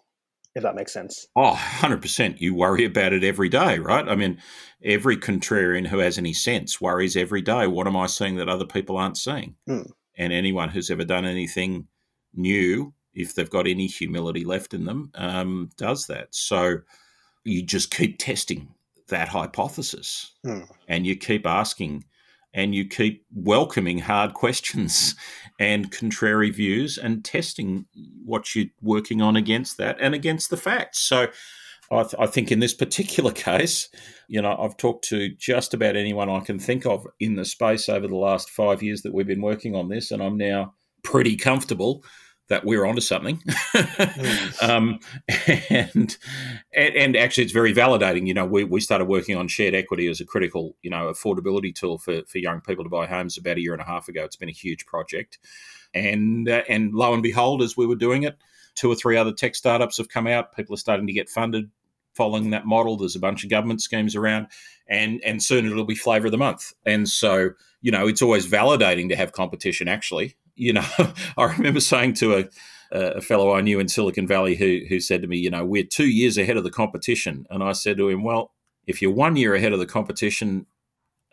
[0.60, 1.26] If that makes sense.
[1.34, 2.40] Oh, 100%.
[2.40, 4.06] You worry about it every day, right?
[4.08, 4.38] I mean,
[4.84, 7.66] every contrarian who has any sense worries every day.
[7.66, 9.56] What am I seeing that other people aren't seeing?
[9.68, 9.90] Mm.
[10.18, 11.86] And anyone who's ever done anything
[12.34, 16.28] new, if they've got any humility left in them, um, does that.
[16.34, 16.80] So,
[17.44, 18.68] you just keep testing
[19.08, 20.68] that hypothesis mm.
[20.88, 22.04] and you keep asking
[22.52, 25.14] and you keep welcoming hard questions
[25.58, 27.86] and contrary views and testing
[28.24, 30.98] what you're working on against that and against the facts.
[30.98, 31.28] So
[31.90, 33.88] I, th- I, think in this particular case,
[34.28, 37.88] you know, I've talked to just about anyone I can think of in the space
[37.88, 41.36] over the last five years that we've been working on this, and I'm now pretty
[41.36, 42.04] comfortable
[42.50, 43.38] that we're onto something.
[43.38, 44.62] mm.
[44.68, 44.98] um,
[45.70, 46.18] and,
[46.74, 48.26] and, actually, it's very validating.
[48.26, 51.72] You know, we, we started working on shared equity as a critical, you know, affordability
[51.74, 54.24] tool for, for young people to buy homes about a year and a half ago.
[54.24, 55.38] It's been a huge project,
[55.94, 58.36] and uh, and lo and behold, as we were doing it,
[58.74, 60.54] two or three other tech startups have come out.
[60.54, 61.70] People are starting to get funded
[62.14, 62.96] following that model.
[62.96, 64.48] There's a bunch of government schemes around,
[64.88, 66.72] and and soon it'll be flavour of the month.
[66.84, 69.86] And so, you know, it's always validating to have competition.
[69.86, 70.86] Actually, you know,
[71.36, 72.44] I remember saying to a
[72.92, 75.84] a fellow I knew in Silicon Valley who who said to me, you know, we're
[75.84, 78.52] two years ahead of the competition, and I said to him, well,
[78.86, 80.66] if you're one year ahead of the competition.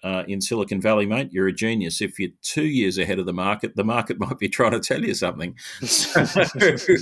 [0.04, 2.02] Uh, in Silicon Valley, mate, you're a genius.
[2.02, 5.04] If you're two years ahead of the market, the market might be trying to tell
[5.04, 5.56] you something.
[5.82, 6.24] So,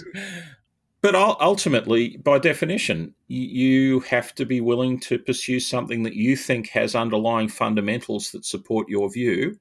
[1.02, 6.70] but ultimately, by definition, you have to be willing to pursue something that you think
[6.70, 9.60] has underlying fundamentals that support your view,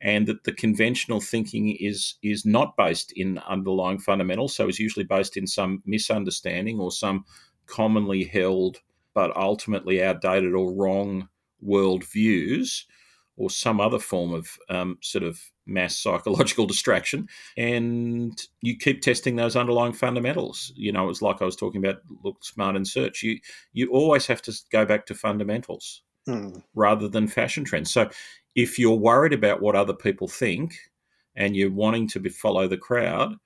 [0.00, 4.54] and that the conventional thinking is is not based in underlying fundamentals.
[4.54, 7.24] So is usually based in some misunderstanding or some
[7.66, 8.80] commonly held
[9.14, 11.28] but ultimately outdated or wrong
[11.60, 12.86] world views
[13.36, 17.28] or some other form of um, sort of mass psychological distraction.
[17.56, 20.72] And you keep testing those underlying fundamentals.
[20.76, 23.22] You know it's like i was talking about LookSmart and search.
[23.22, 23.38] You
[23.72, 26.62] you always have to go back to fundamentals mm.
[26.74, 27.90] rather than fashion trends.
[27.90, 28.08] So
[28.54, 30.74] if you're worried about what other people think
[31.34, 33.36] and you're wanting to be, follow the crowd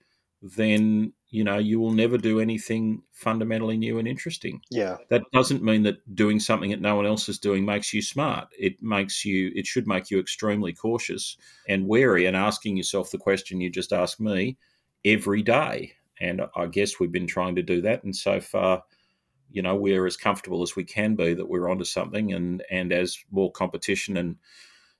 [0.42, 4.60] then you know you will never do anything fundamentally new and interesting.
[4.70, 4.96] Yeah.
[5.08, 8.48] That doesn't mean that doing something that no one else is doing makes you smart.
[8.58, 11.36] It makes you it should make you extremely cautious
[11.68, 14.58] and wary and asking yourself the question you just asked me
[15.04, 15.92] every day.
[16.20, 18.82] And i guess we've been trying to do that and so far
[19.52, 22.92] you know we're as comfortable as we can be that we're onto something and and
[22.92, 24.36] as more competition and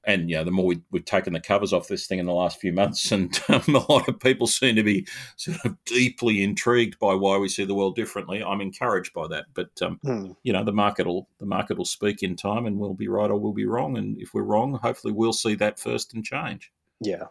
[0.05, 2.61] and yeah, the more we, have taken the covers off this thing in the last
[2.61, 6.99] few months, and um, a lot of people seem to be sort of deeply intrigued
[6.99, 8.43] by why we see the world differently.
[8.43, 10.33] I'm encouraged by that, but um, hmm.
[10.43, 13.31] you know, the market will the market will speak in time, and we'll be right
[13.31, 13.97] or we'll be wrong.
[13.97, 16.73] And if we're wrong, hopefully we'll see that first and change.
[17.01, 17.27] Yeah,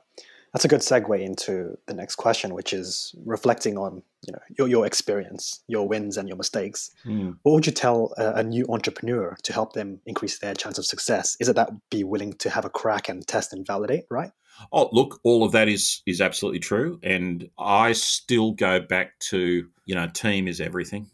[0.54, 4.68] that's a good segue into the next question, which is reflecting on you know your,
[4.68, 6.92] your experience, your wins and your mistakes.
[7.06, 7.38] Mm.
[7.44, 10.86] What would you tell a, a, new entrepreneur to help them increase their chance of
[10.86, 11.38] success?
[11.40, 14.32] Is it that be willing to have a crack and test and validate, right?
[14.72, 19.68] Oh, look, all of that is is absolutely true, and I still go back to
[19.92, 21.10] you know, team is everything.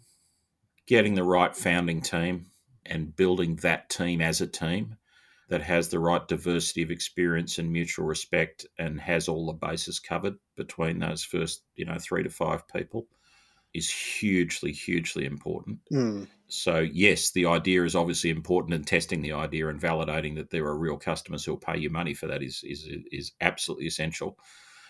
[0.86, 2.46] Getting the right founding team
[2.86, 4.97] and building that team as a team
[5.50, 10.00] that has the right diversity of experience and mutual respect and has all the bases
[10.00, 13.08] covered between those first, you know, three to five people
[13.74, 15.80] is hugely, hugely important.
[15.91, 16.28] Mm.
[16.48, 20.66] So, yes, the idea is obviously important, and testing the idea and validating that there
[20.66, 24.38] are real customers who will pay you money for that is is is absolutely essential.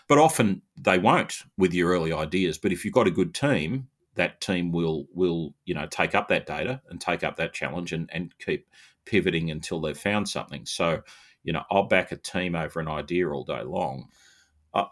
[0.07, 2.57] But often they won't with your early ideas.
[2.57, 6.27] But if you've got a good team, that team will will you know take up
[6.29, 8.67] that data and take up that challenge and and keep
[9.09, 10.65] pivoting until they've found something.
[10.65, 11.01] So,
[11.43, 14.09] you know, I'll back a team over an idea all day long.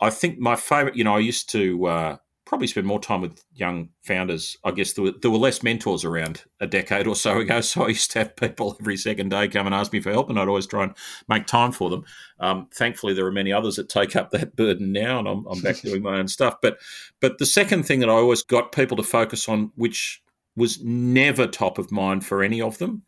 [0.02, 3.44] I think my favorite, you know, I used to uh, probably spend more time with
[3.54, 4.56] young founders.
[4.64, 7.62] I guess there were, there were less mentors around a decade or so ago.
[7.62, 10.30] So I used to have people every second day come and ask me for help,
[10.30, 10.96] and I'd always try and
[11.28, 12.06] make time for them.
[12.40, 15.62] Um, thankfully, there are many others that take up that burden now, and I'm, I'm
[15.62, 16.56] back doing my own stuff.
[16.62, 16.78] But
[17.20, 20.22] but the second thing that I always got people to focus on, which
[20.56, 23.04] was never top of mind for any of them,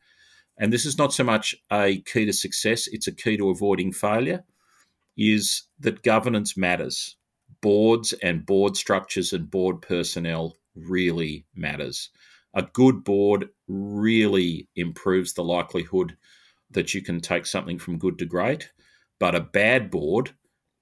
[0.57, 3.91] and this is not so much a key to success, it's a key to avoiding
[3.91, 4.43] failure,
[5.17, 7.15] is that governance matters.
[7.61, 12.09] Boards and board structures and board personnel really matters.
[12.53, 16.15] A good board really improves the likelihood
[16.71, 18.71] that you can take something from good to great,
[19.19, 20.31] but a bad board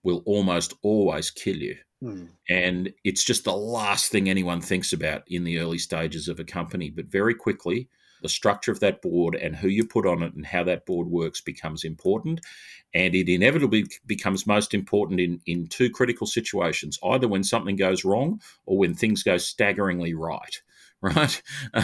[0.03, 1.75] will almost always kill you.
[2.03, 2.29] Mm.
[2.49, 6.43] And it's just the last thing anyone thinks about in the early stages of a
[6.43, 6.89] company.
[6.89, 7.89] But very quickly,
[8.25, 11.07] the structure of that board and who you put on it and how that board
[11.07, 12.41] works becomes important.
[12.91, 18.03] And it inevitably becomes most important in, in two critical situations either when something goes
[18.03, 20.59] wrong or when things go staggeringly right.
[21.01, 21.39] Right?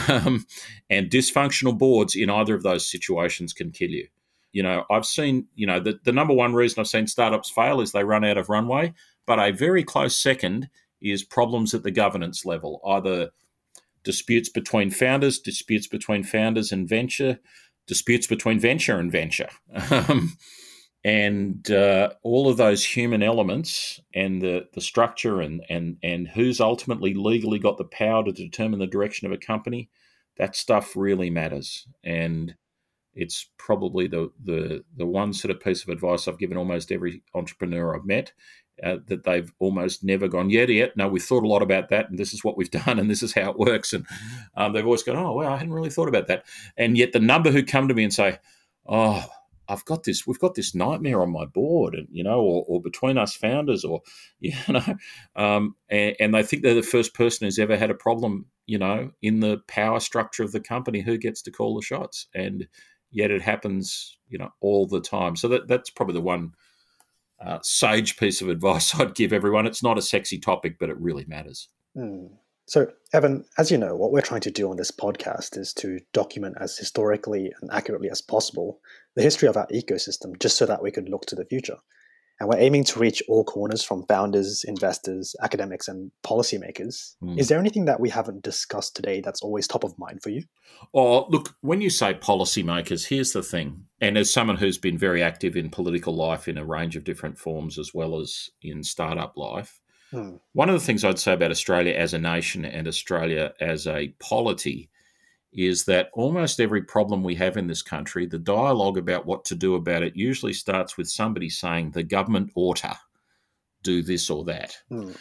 [0.10, 0.48] Um,
[0.90, 4.08] and dysfunctional boards in either of those situations can kill you.
[4.52, 7.82] You know, I've seen, you know, the, the number one reason I've seen startups fail
[7.82, 8.94] is they run out of runway,
[9.28, 10.70] but a very close second
[11.04, 13.30] is problems at the governance level, either
[14.04, 17.40] disputes between founders, disputes between founders and venture,
[17.88, 19.50] disputes between venture and venture.
[19.92, 20.38] Um,
[21.04, 26.62] and uh, all of those human elements and the, the structure and, and, and who's
[26.62, 29.90] ultimately legally got the power to determine the direction of a company,
[30.38, 31.88] that stuff really matters.
[32.04, 32.56] And
[33.14, 37.24] it's probably the, the, the one sort of piece of advice I've given almost every
[37.34, 38.32] entrepreneur I've met
[38.84, 40.98] uh, that they've almost never gone, yet yet.
[40.98, 43.24] no, we've thought a lot about that, and this is what we've done, and this
[43.24, 43.94] is how it works.
[43.94, 44.06] And
[44.56, 46.46] um, they've always gone, oh, well, I hadn't really thought about that.
[46.78, 48.40] And yet the number who come to me and say,
[48.88, 49.26] oh,
[49.72, 52.82] I've got this, we've got this nightmare on my board, and you know, or, or
[52.82, 54.02] between us founders, or
[54.40, 54.84] you know,
[55.36, 58.78] um, and, and, they think they're the first person who's ever had a problem, you
[58.78, 62.68] know, in the power structure of the company, who gets to call the shots, and
[63.12, 65.36] yet it happens, you know, all the time.
[65.36, 66.54] So that that's probably the one
[67.46, 69.66] uh, sage piece of advice I'd give everyone.
[69.66, 71.70] It's not a sexy topic, but it really matters.
[71.98, 72.30] Mm.
[72.68, 76.00] So, Evan, as you know, what we're trying to do on this podcast is to
[76.14, 78.80] document as historically and accurately as possible
[79.16, 81.78] the history of our ecosystem, just so that we can look to the future.
[82.42, 87.16] And we're aiming to reach all corners from founders, investors, academics, and policymakers.
[87.22, 87.40] Mm.
[87.40, 90.46] Is there anything that we haven't discussed today that's always top of mind for you?
[90.92, 93.86] Oh, look, when you say policymakers, here's the thing.
[94.02, 97.38] And as someone who's been very active in political life in a range of different
[97.38, 99.80] forms, as well as in startup life,
[100.12, 100.40] mm.
[100.54, 104.16] one of the things I'd say about Australia as a nation and Australia as a
[104.20, 104.90] polity
[105.54, 109.56] is that almost every problem we have in this country, the dialogue about what to
[109.56, 112.98] do about it usually starts with somebody saying the government ought to
[113.84, 114.78] do this or that.
[114.92, 115.16] Mm.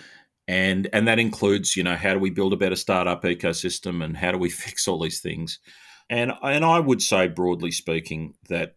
[0.47, 4.17] And and that includes, you know, how do we build a better startup ecosystem and
[4.17, 5.59] how do we fix all these things?
[6.09, 8.77] And and I would say broadly speaking that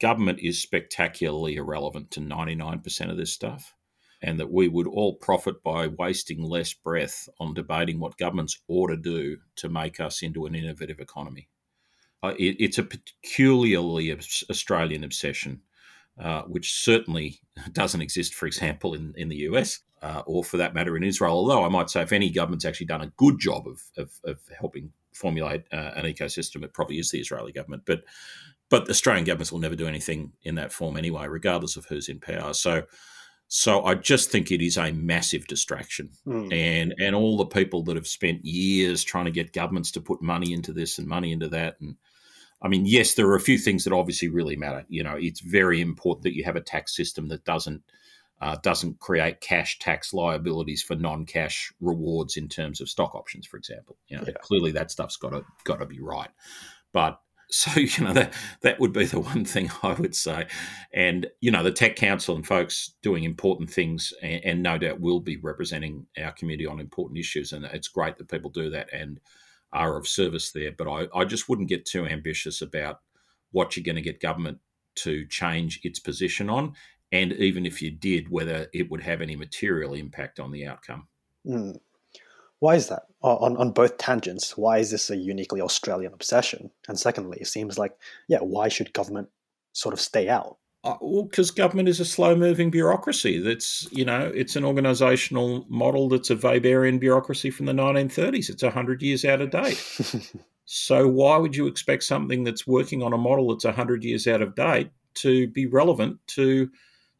[0.00, 3.74] government is spectacularly irrelevant to 99% of this stuff
[4.22, 8.88] and that we would all profit by wasting less breath on debating what governments ought
[8.88, 11.48] to do to make us into an innovative economy.
[12.22, 15.62] Uh, it, it's a peculiarly Australian obsession,
[16.18, 17.40] uh, which certainly
[17.72, 21.32] doesn't exist, for example, in, in the US uh, or for that matter in Israel.
[21.32, 24.38] Although I might say if any government's actually done a good job of, of, of
[24.58, 27.82] helping formulate uh, an ecosystem, it probably is the Israeli government.
[27.86, 28.04] But
[28.68, 32.20] but Australian governments will never do anything in that form anyway, regardless of who's in
[32.20, 32.54] power.
[32.54, 32.84] So
[33.52, 36.54] so I just think it is a massive distraction, mm.
[36.54, 40.22] and and all the people that have spent years trying to get governments to put
[40.22, 41.96] money into this and money into that, and
[42.62, 44.84] I mean, yes, there are a few things that obviously really matter.
[44.88, 47.82] You know, it's very important that you have a tax system that doesn't
[48.40, 53.56] uh, doesn't create cash tax liabilities for non-cash rewards in terms of stock options, for
[53.56, 53.96] example.
[54.06, 54.34] You know, yeah.
[54.42, 56.30] clearly that stuff's got to got to be right,
[56.92, 57.20] but
[57.50, 58.32] so you know that
[58.62, 60.46] that would be the one thing I would say,
[60.92, 65.00] and you know the Tech Council and folks doing important things, and, and, no doubt
[65.00, 68.92] will be representing our community on important issues, and it's great that people do that
[68.92, 69.20] and
[69.72, 70.72] are of service there.
[70.72, 73.00] But I, I just wouldn't get too ambitious about
[73.52, 74.58] what you're going to get government
[74.96, 76.74] to change its position on,
[77.12, 81.08] and even if you did, whether it would have any material impact on the outcome.
[81.46, 81.80] Mm.
[82.60, 83.02] Why is that?
[83.22, 86.70] On, on both tangents, why is this a uniquely Australian obsession?
[86.88, 87.96] And secondly, it seems like,
[88.28, 89.28] yeah, why should government
[89.72, 90.56] sort of stay out?
[90.82, 93.38] Uh, well, because government is a slow-moving bureaucracy.
[93.38, 98.48] That's you know, it's an organisational model that's a Weberian bureaucracy from the 1930s.
[98.48, 99.76] It's hundred years out of date.
[100.64, 104.40] so why would you expect something that's working on a model that's hundred years out
[104.40, 106.70] of date to be relevant to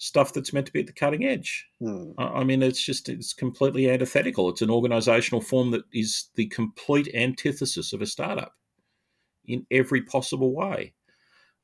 [0.01, 1.69] stuff that's meant to be at the cutting edge.
[1.79, 2.13] Hmm.
[2.17, 4.49] I mean, it's just it's completely antithetical.
[4.49, 8.55] It's an organizational form that is the complete antithesis of a startup
[9.47, 10.95] in every possible way,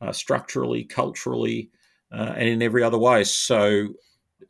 [0.02, 1.70] uh, structurally, culturally,
[2.12, 3.24] uh, and in every other way.
[3.24, 3.88] So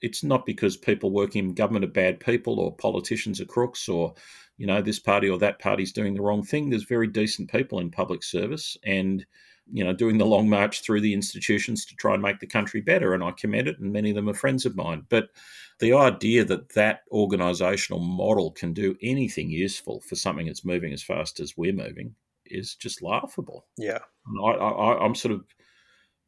[0.03, 4.15] it's not because people working in government are bad people or politicians are crooks or
[4.59, 6.71] you know this party or that party's doing the wrong thing.
[6.71, 9.25] There's very decent people in public service and
[9.73, 12.81] you know, doing the long march through the institutions to try and make the country
[12.81, 13.15] better.
[13.15, 15.05] And I commend it, and many of them are friends of mine.
[15.09, 15.31] But
[15.79, 21.03] the idea that that organisational model can do anything useful for something that's moving as
[21.03, 22.15] fast as we're moving
[22.47, 23.67] is just laughable.
[23.77, 23.99] Yeah.
[24.43, 25.45] I, I, I'm sort of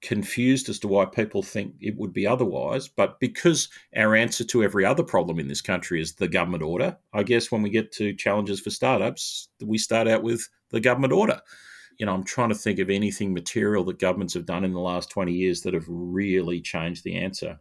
[0.01, 2.89] confused as to why people think it would be otherwise.
[2.89, 6.97] But because our answer to every other problem in this country is the government order,
[7.13, 11.13] I guess when we get to challenges for startups, we start out with the government
[11.13, 11.41] order
[11.99, 14.81] you know, I'm trying to think of anything material that governments have done in the
[14.81, 17.59] last 20 years that have really changed the answer,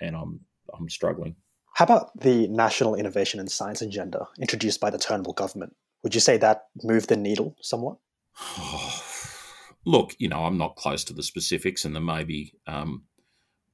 [0.00, 0.40] and I'm
[0.72, 1.34] I'm struggling.
[1.74, 5.74] How about the National Innovation and Science Agenda introduced by the Turnbull government?
[6.02, 7.98] Would you say that moved the needle somewhat?
[9.86, 13.04] Look, you know, I'm not close to the specifics, and there may be um,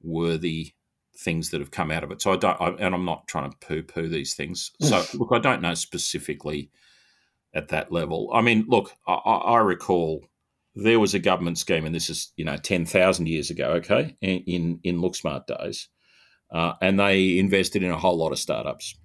[0.01, 0.73] worthy
[1.15, 2.21] things that have come out of it.
[2.21, 4.71] So I don't, I, and I'm not trying to poo-poo these things.
[4.81, 6.71] So look, I don't know specifically
[7.57, 8.29] at that level.
[8.33, 10.23] I mean, look, I, I recall
[10.75, 14.15] there was a government scheme, and this is you know ten thousand years ago, okay,
[14.21, 15.89] in in LookSmart days,
[16.51, 18.95] uh, and they invested in a whole lot of startups.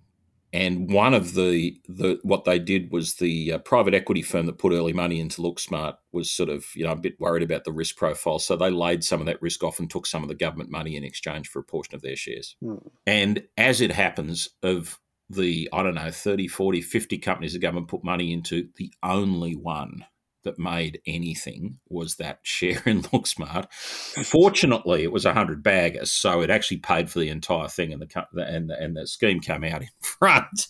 [0.55, 4.59] And one of the the what they did was the uh, private equity firm that
[4.59, 7.73] put early money into LookSmart was sort of you know a bit worried about the
[7.73, 10.35] risk profile, so they laid some of that risk off and took some of the
[10.35, 12.55] government money in exchange for a portion of their shares.
[12.63, 12.77] Hmm.
[13.07, 14.99] And as it happens, of
[15.31, 19.55] the I don't know 30, 40, 50 companies the government put money into, the only
[19.55, 20.05] one
[20.45, 23.73] that made anything was that share in LookSmart.
[23.73, 28.03] Fortunately, it was a hundred baggers, so it actually paid for the entire thing, and
[28.03, 30.69] the and the, and the scheme came out in front.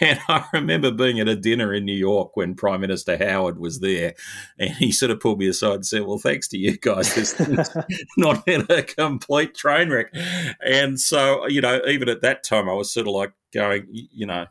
[0.00, 3.78] And I remember being at a dinner in New York when Prime Minister Howard was
[3.78, 4.14] there,
[4.58, 7.34] and he sort of pulled me aside and said, "Well, thanks to you guys, this
[7.34, 7.70] thing's
[8.16, 10.12] not been a complete train wreck."
[10.60, 14.26] And so, you know, even at that time, I was sort of like going, you
[14.26, 14.46] know,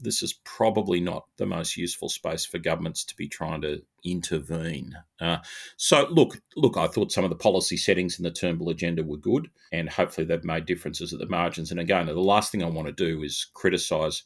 [0.00, 4.96] this is probably not the most useful space for governments to be trying to intervene.
[5.20, 5.38] Uh,
[5.76, 9.16] so, look, look, I thought some of the policy settings in the Turnbull agenda were
[9.16, 11.70] good, and hopefully they've made differences at the margins.
[11.70, 14.22] And again, the last thing I want to do is criticise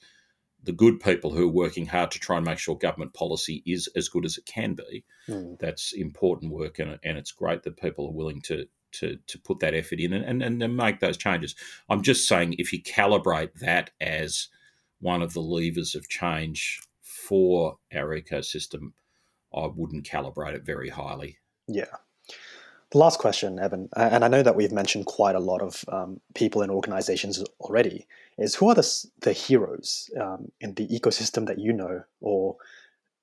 [0.62, 3.88] the good people who are working hard to try and make sure government policy is
[3.96, 5.04] as good as it can be.
[5.28, 5.58] Mm.
[5.58, 9.61] That's important work, and, and it's great that people are willing to to to put
[9.61, 11.55] that effort in and, and, and make those changes.
[11.88, 14.49] I'm just saying if you calibrate that as
[15.01, 18.93] one of the levers of change for our ecosystem,
[19.55, 21.38] I wouldn't calibrate it very highly.
[21.68, 21.97] Yeah.
[22.93, 26.20] The last question, Evan, and I know that we've mentioned quite a lot of um,
[26.34, 31.59] people and organizations already, is who are the, the heroes um, in the ecosystem that
[31.59, 32.57] you know or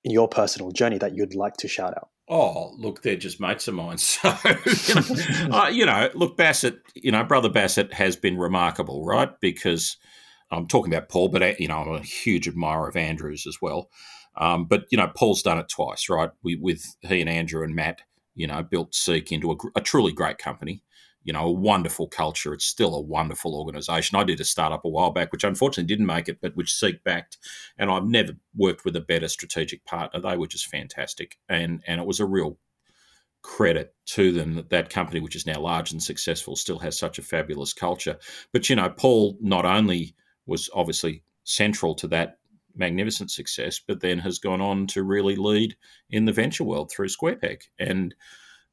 [0.04, 2.10] in your personal journey that you'd like to shout out?
[2.32, 3.98] Oh, look, they're just mates of mine.
[4.22, 9.04] So, you know, uh, you know, look, Bassett, you know, Brother Bassett has been remarkable,
[9.04, 9.30] right?
[9.42, 9.98] Because
[10.52, 13.90] I'm talking about Paul, but you know, I'm a huge admirer of Andrew's as well.
[14.38, 16.30] Um, but you know, Paul's done it twice, right?
[16.44, 18.02] We, with he and Andrew and Matt,
[18.36, 20.82] you know, built Seek into a, a, truly great company.
[21.24, 22.54] You know, a wonderful culture.
[22.54, 24.18] It's still a wonderful organisation.
[24.18, 27.04] I did a startup a while back, which unfortunately didn't make it, but which Seek
[27.04, 27.38] backed,
[27.78, 30.22] and I've never worked with a better strategic partner.
[30.22, 32.58] They were just fantastic, and and it was a real
[33.42, 37.20] credit to them that that company, which is now large and successful, still has such
[37.20, 38.18] a fabulous culture.
[38.52, 40.16] But you know, Paul not only
[40.46, 42.40] was obviously central to that
[42.76, 45.76] magnificent success, but then has gone on to really lead
[46.10, 47.62] in the venture world through Square Peg.
[47.78, 48.16] And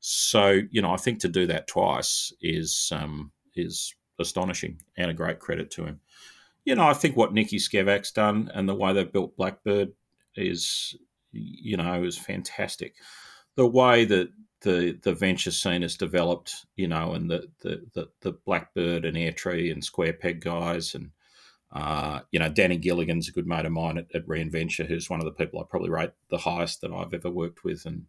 [0.00, 5.14] so, you know, I think to do that twice is um, is astonishing and a
[5.14, 6.00] great credit to him.
[6.64, 9.92] You know, I think what Niki Scevak's done and the way they've built Blackbird
[10.34, 10.96] is,
[11.32, 12.94] you know, is fantastic.
[13.54, 14.30] The way that
[14.62, 19.16] the the venture scene has developed, you know, and the the the, the Blackbird and
[19.16, 21.10] Airtree and Square Peg guys and
[21.72, 25.20] uh, you know, Danny Gilligan's a good mate of mine at, at Reinventure, who's one
[25.20, 27.84] of the people I probably rate the highest that I've ever worked with.
[27.86, 28.06] And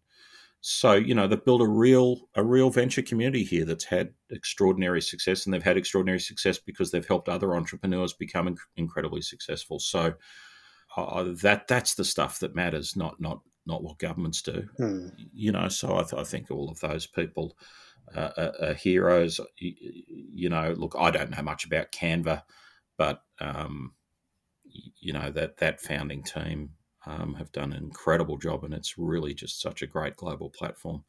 [0.60, 5.00] so, you know, they've built a real a real venture community here that's had extraordinary
[5.00, 9.78] success, and they've had extraordinary success because they've helped other entrepreneurs become inc- incredibly successful.
[9.78, 10.14] So
[10.96, 14.68] uh, that that's the stuff that matters, not not not what governments do.
[14.78, 15.08] Hmm.
[15.32, 17.56] You know, so I, th- I think all of those people.
[18.16, 19.38] Uh, are, are heroes.
[19.58, 19.74] You,
[20.32, 22.40] you know, look, I don't know much about Canva
[22.98, 23.94] but um,
[25.00, 26.70] you know that that founding team
[27.06, 31.04] um, have done an incredible job, and it's really just such a great global platform.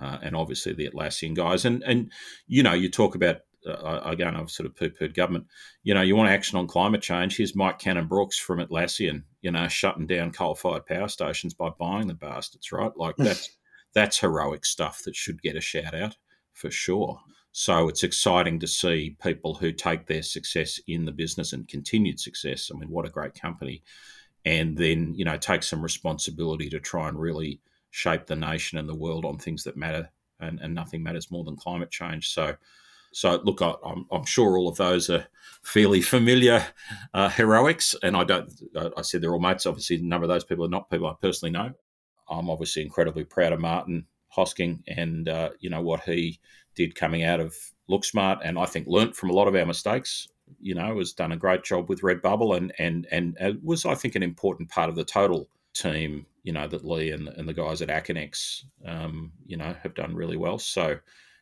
[0.00, 2.12] Uh, and obviously the Atlassian guys, and and
[2.46, 5.46] you know you talk about uh, again I've sort of poo pooed government.
[5.82, 7.36] You know you want action on climate change.
[7.36, 9.24] Here's Mike Cannon-Brookes from Atlassian.
[9.42, 12.70] You know shutting down coal fired power stations by buying the bastards.
[12.70, 13.50] Right, like that's
[13.94, 16.16] that's heroic stuff that should get a shout out
[16.52, 17.20] for sure.
[17.52, 22.20] So it's exciting to see people who take their success in the business and continued
[22.20, 22.70] success.
[22.72, 23.82] I mean, what a great company.
[24.48, 28.88] And then, you know, take some responsibility to try and really shape the nation and
[28.88, 30.10] the world on things that matter.
[30.40, 32.30] And, and nothing matters more than climate change.
[32.30, 32.56] So,
[33.12, 35.26] so look, I, am I'm sure all of those are
[35.62, 36.64] fairly familiar
[37.12, 37.94] uh, heroics.
[38.02, 38.50] And I don't,
[38.96, 39.66] I said they're all mates.
[39.66, 41.72] Obviously, a number of those people are not people I personally know.
[42.30, 46.40] I'm obviously incredibly proud of Martin Hosking and, uh, you know, what he
[46.74, 47.54] did coming out of
[47.90, 50.28] LookSmart, and I think learnt from a lot of our mistakes.
[50.60, 54.14] You know, has done a great job with Redbubble, and and and was I think
[54.14, 56.26] an important part of the total team.
[56.42, 60.14] You know that Leigh and, and the guys at Aconex, um, you know, have done
[60.14, 60.58] really well.
[60.58, 60.98] So,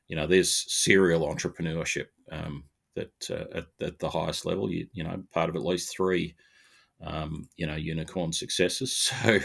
[0.08, 4.70] you know, there's serial entrepreneurship um, that uh, at, at, the highest level.
[4.70, 6.34] You you know, part of at least three,
[7.00, 9.12] um, you know, unicorn successes.
[9.22, 9.38] So,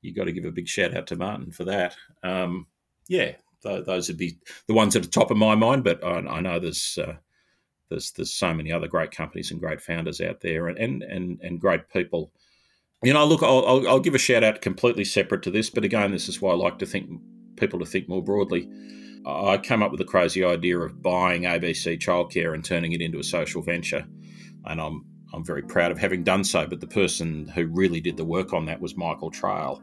[0.00, 1.96] you got to give a big shout out to Martin for that.
[2.22, 2.66] Um,
[3.08, 3.32] yeah,
[3.62, 5.84] those would be the ones at the top of my mind.
[5.84, 7.14] But I, I know there's uh,
[7.88, 11.40] there's there's so many other great companies and great founders out there, and and and,
[11.42, 12.32] and great people.
[13.02, 15.84] You know, look, I'll, I'll, I'll give a shout out completely separate to this, but
[15.84, 17.08] again, this is why I like to think
[17.56, 18.68] people to think more broadly.
[19.26, 23.18] I came up with the crazy idea of buying ABC Childcare and turning it into
[23.18, 24.06] a social venture,
[24.64, 26.66] and I'm I'm very proud of having done so.
[26.66, 29.82] But the person who really did the work on that was Michael Traill,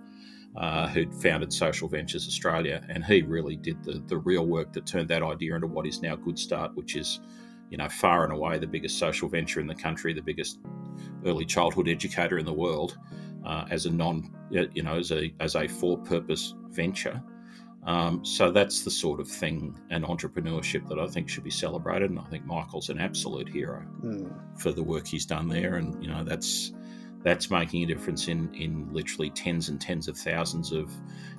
[0.56, 4.86] uh, who'd founded Social Ventures Australia, and he really did the the real work that
[4.86, 7.20] turned that idea into what is now Goodstart, which is
[7.70, 10.59] you know far and away the biggest social venture in the country, the biggest
[11.26, 12.97] early childhood educator in the world,
[13.45, 17.22] uh, as a non you know as a as a for purpose venture.
[17.86, 22.09] Um, so that's the sort of thing and entrepreneurship that I think should be celebrated,
[22.09, 24.59] and I think Michael's an absolute hero mm.
[24.59, 26.74] for the work he's done there, and you know that's
[27.24, 30.91] that's making a difference in in literally tens and tens of thousands of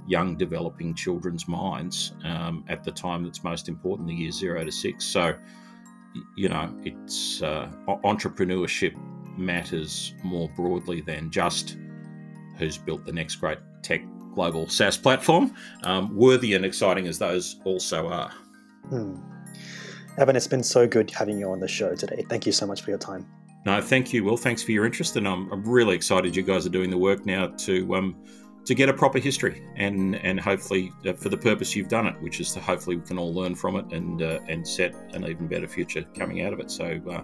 [0.07, 4.73] young developing children's minds um, at the time that's most important, the year zero to
[4.73, 5.05] six.
[5.05, 5.35] So
[6.37, 7.71] you know it's uh,
[8.05, 8.95] entrepreneurship
[9.37, 11.77] matters more broadly than just
[12.59, 14.01] who's built the next great tech
[14.35, 18.31] global SaaS platform, um, worthy and exciting as those also are.
[18.89, 19.17] Hmm.
[20.19, 22.25] Evan, it's been so good having you on the show today.
[22.29, 23.27] Thank you so much for your time.
[23.67, 24.37] No, thank you, Will.
[24.37, 27.27] Thanks for your interest, and I'm, I'm really excited you guys are doing the work
[27.27, 28.17] now to um,
[28.67, 32.21] to get a proper history, and and hopefully uh, for the purpose you've done it,
[32.21, 35.25] which is to hopefully we can all learn from it and uh, and set an
[35.25, 36.71] even better future coming out of it.
[36.71, 37.23] So, uh,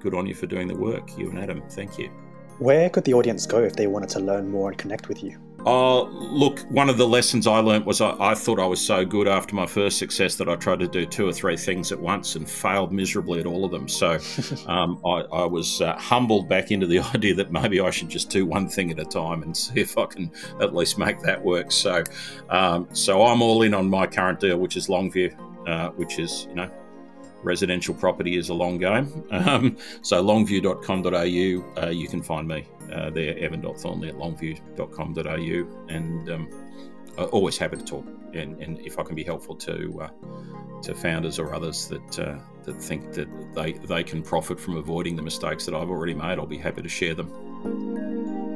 [0.00, 1.62] good on you for doing the work, you and Adam.
[1.70, 2.10] Thank you.
[2.58, 5.38] Where could the audience go if they wanted to learn more and connect with you?
[5.68, 9.04] Oh, look, one of the lessons I learned was I, I, thought I was so
[9.04, 11.98] good after my first success that I tried to do two or three things at
[11.98, 13.88] once and failed miserably at all of them.
[13.88, 14.16] So
[14.68, 18.30] um, I, I, was uh, humbled back into the idea that maybe I should just
[18.30, 20.30] do one thing at a time and see if I can
[20.60, 21.72] at least make that work.
[21.72, 22.04] So,
[22.48, 26.46] um, so I'm all in on my current deal, which is Longview, uh, which is,
[26.48, 26.70] you know,
[27.46, 29.24] residential property is a long game.
[29.30, 35.94] Um, so longview.com.au, uh, you can find me uh, there, evan.thornley at longview.com.au.
[35.94, 36.48] And um,
[37.16, 38.06] always happy to talk.
[38.34, 42.38] And, and, if I can be helpful to uh, to founders or others that uh,
[42.64, 46.38] that think that they, they can profit from avoiding the mistakes that I've already made,
[46.38, 48.55] I'll be happy to share them.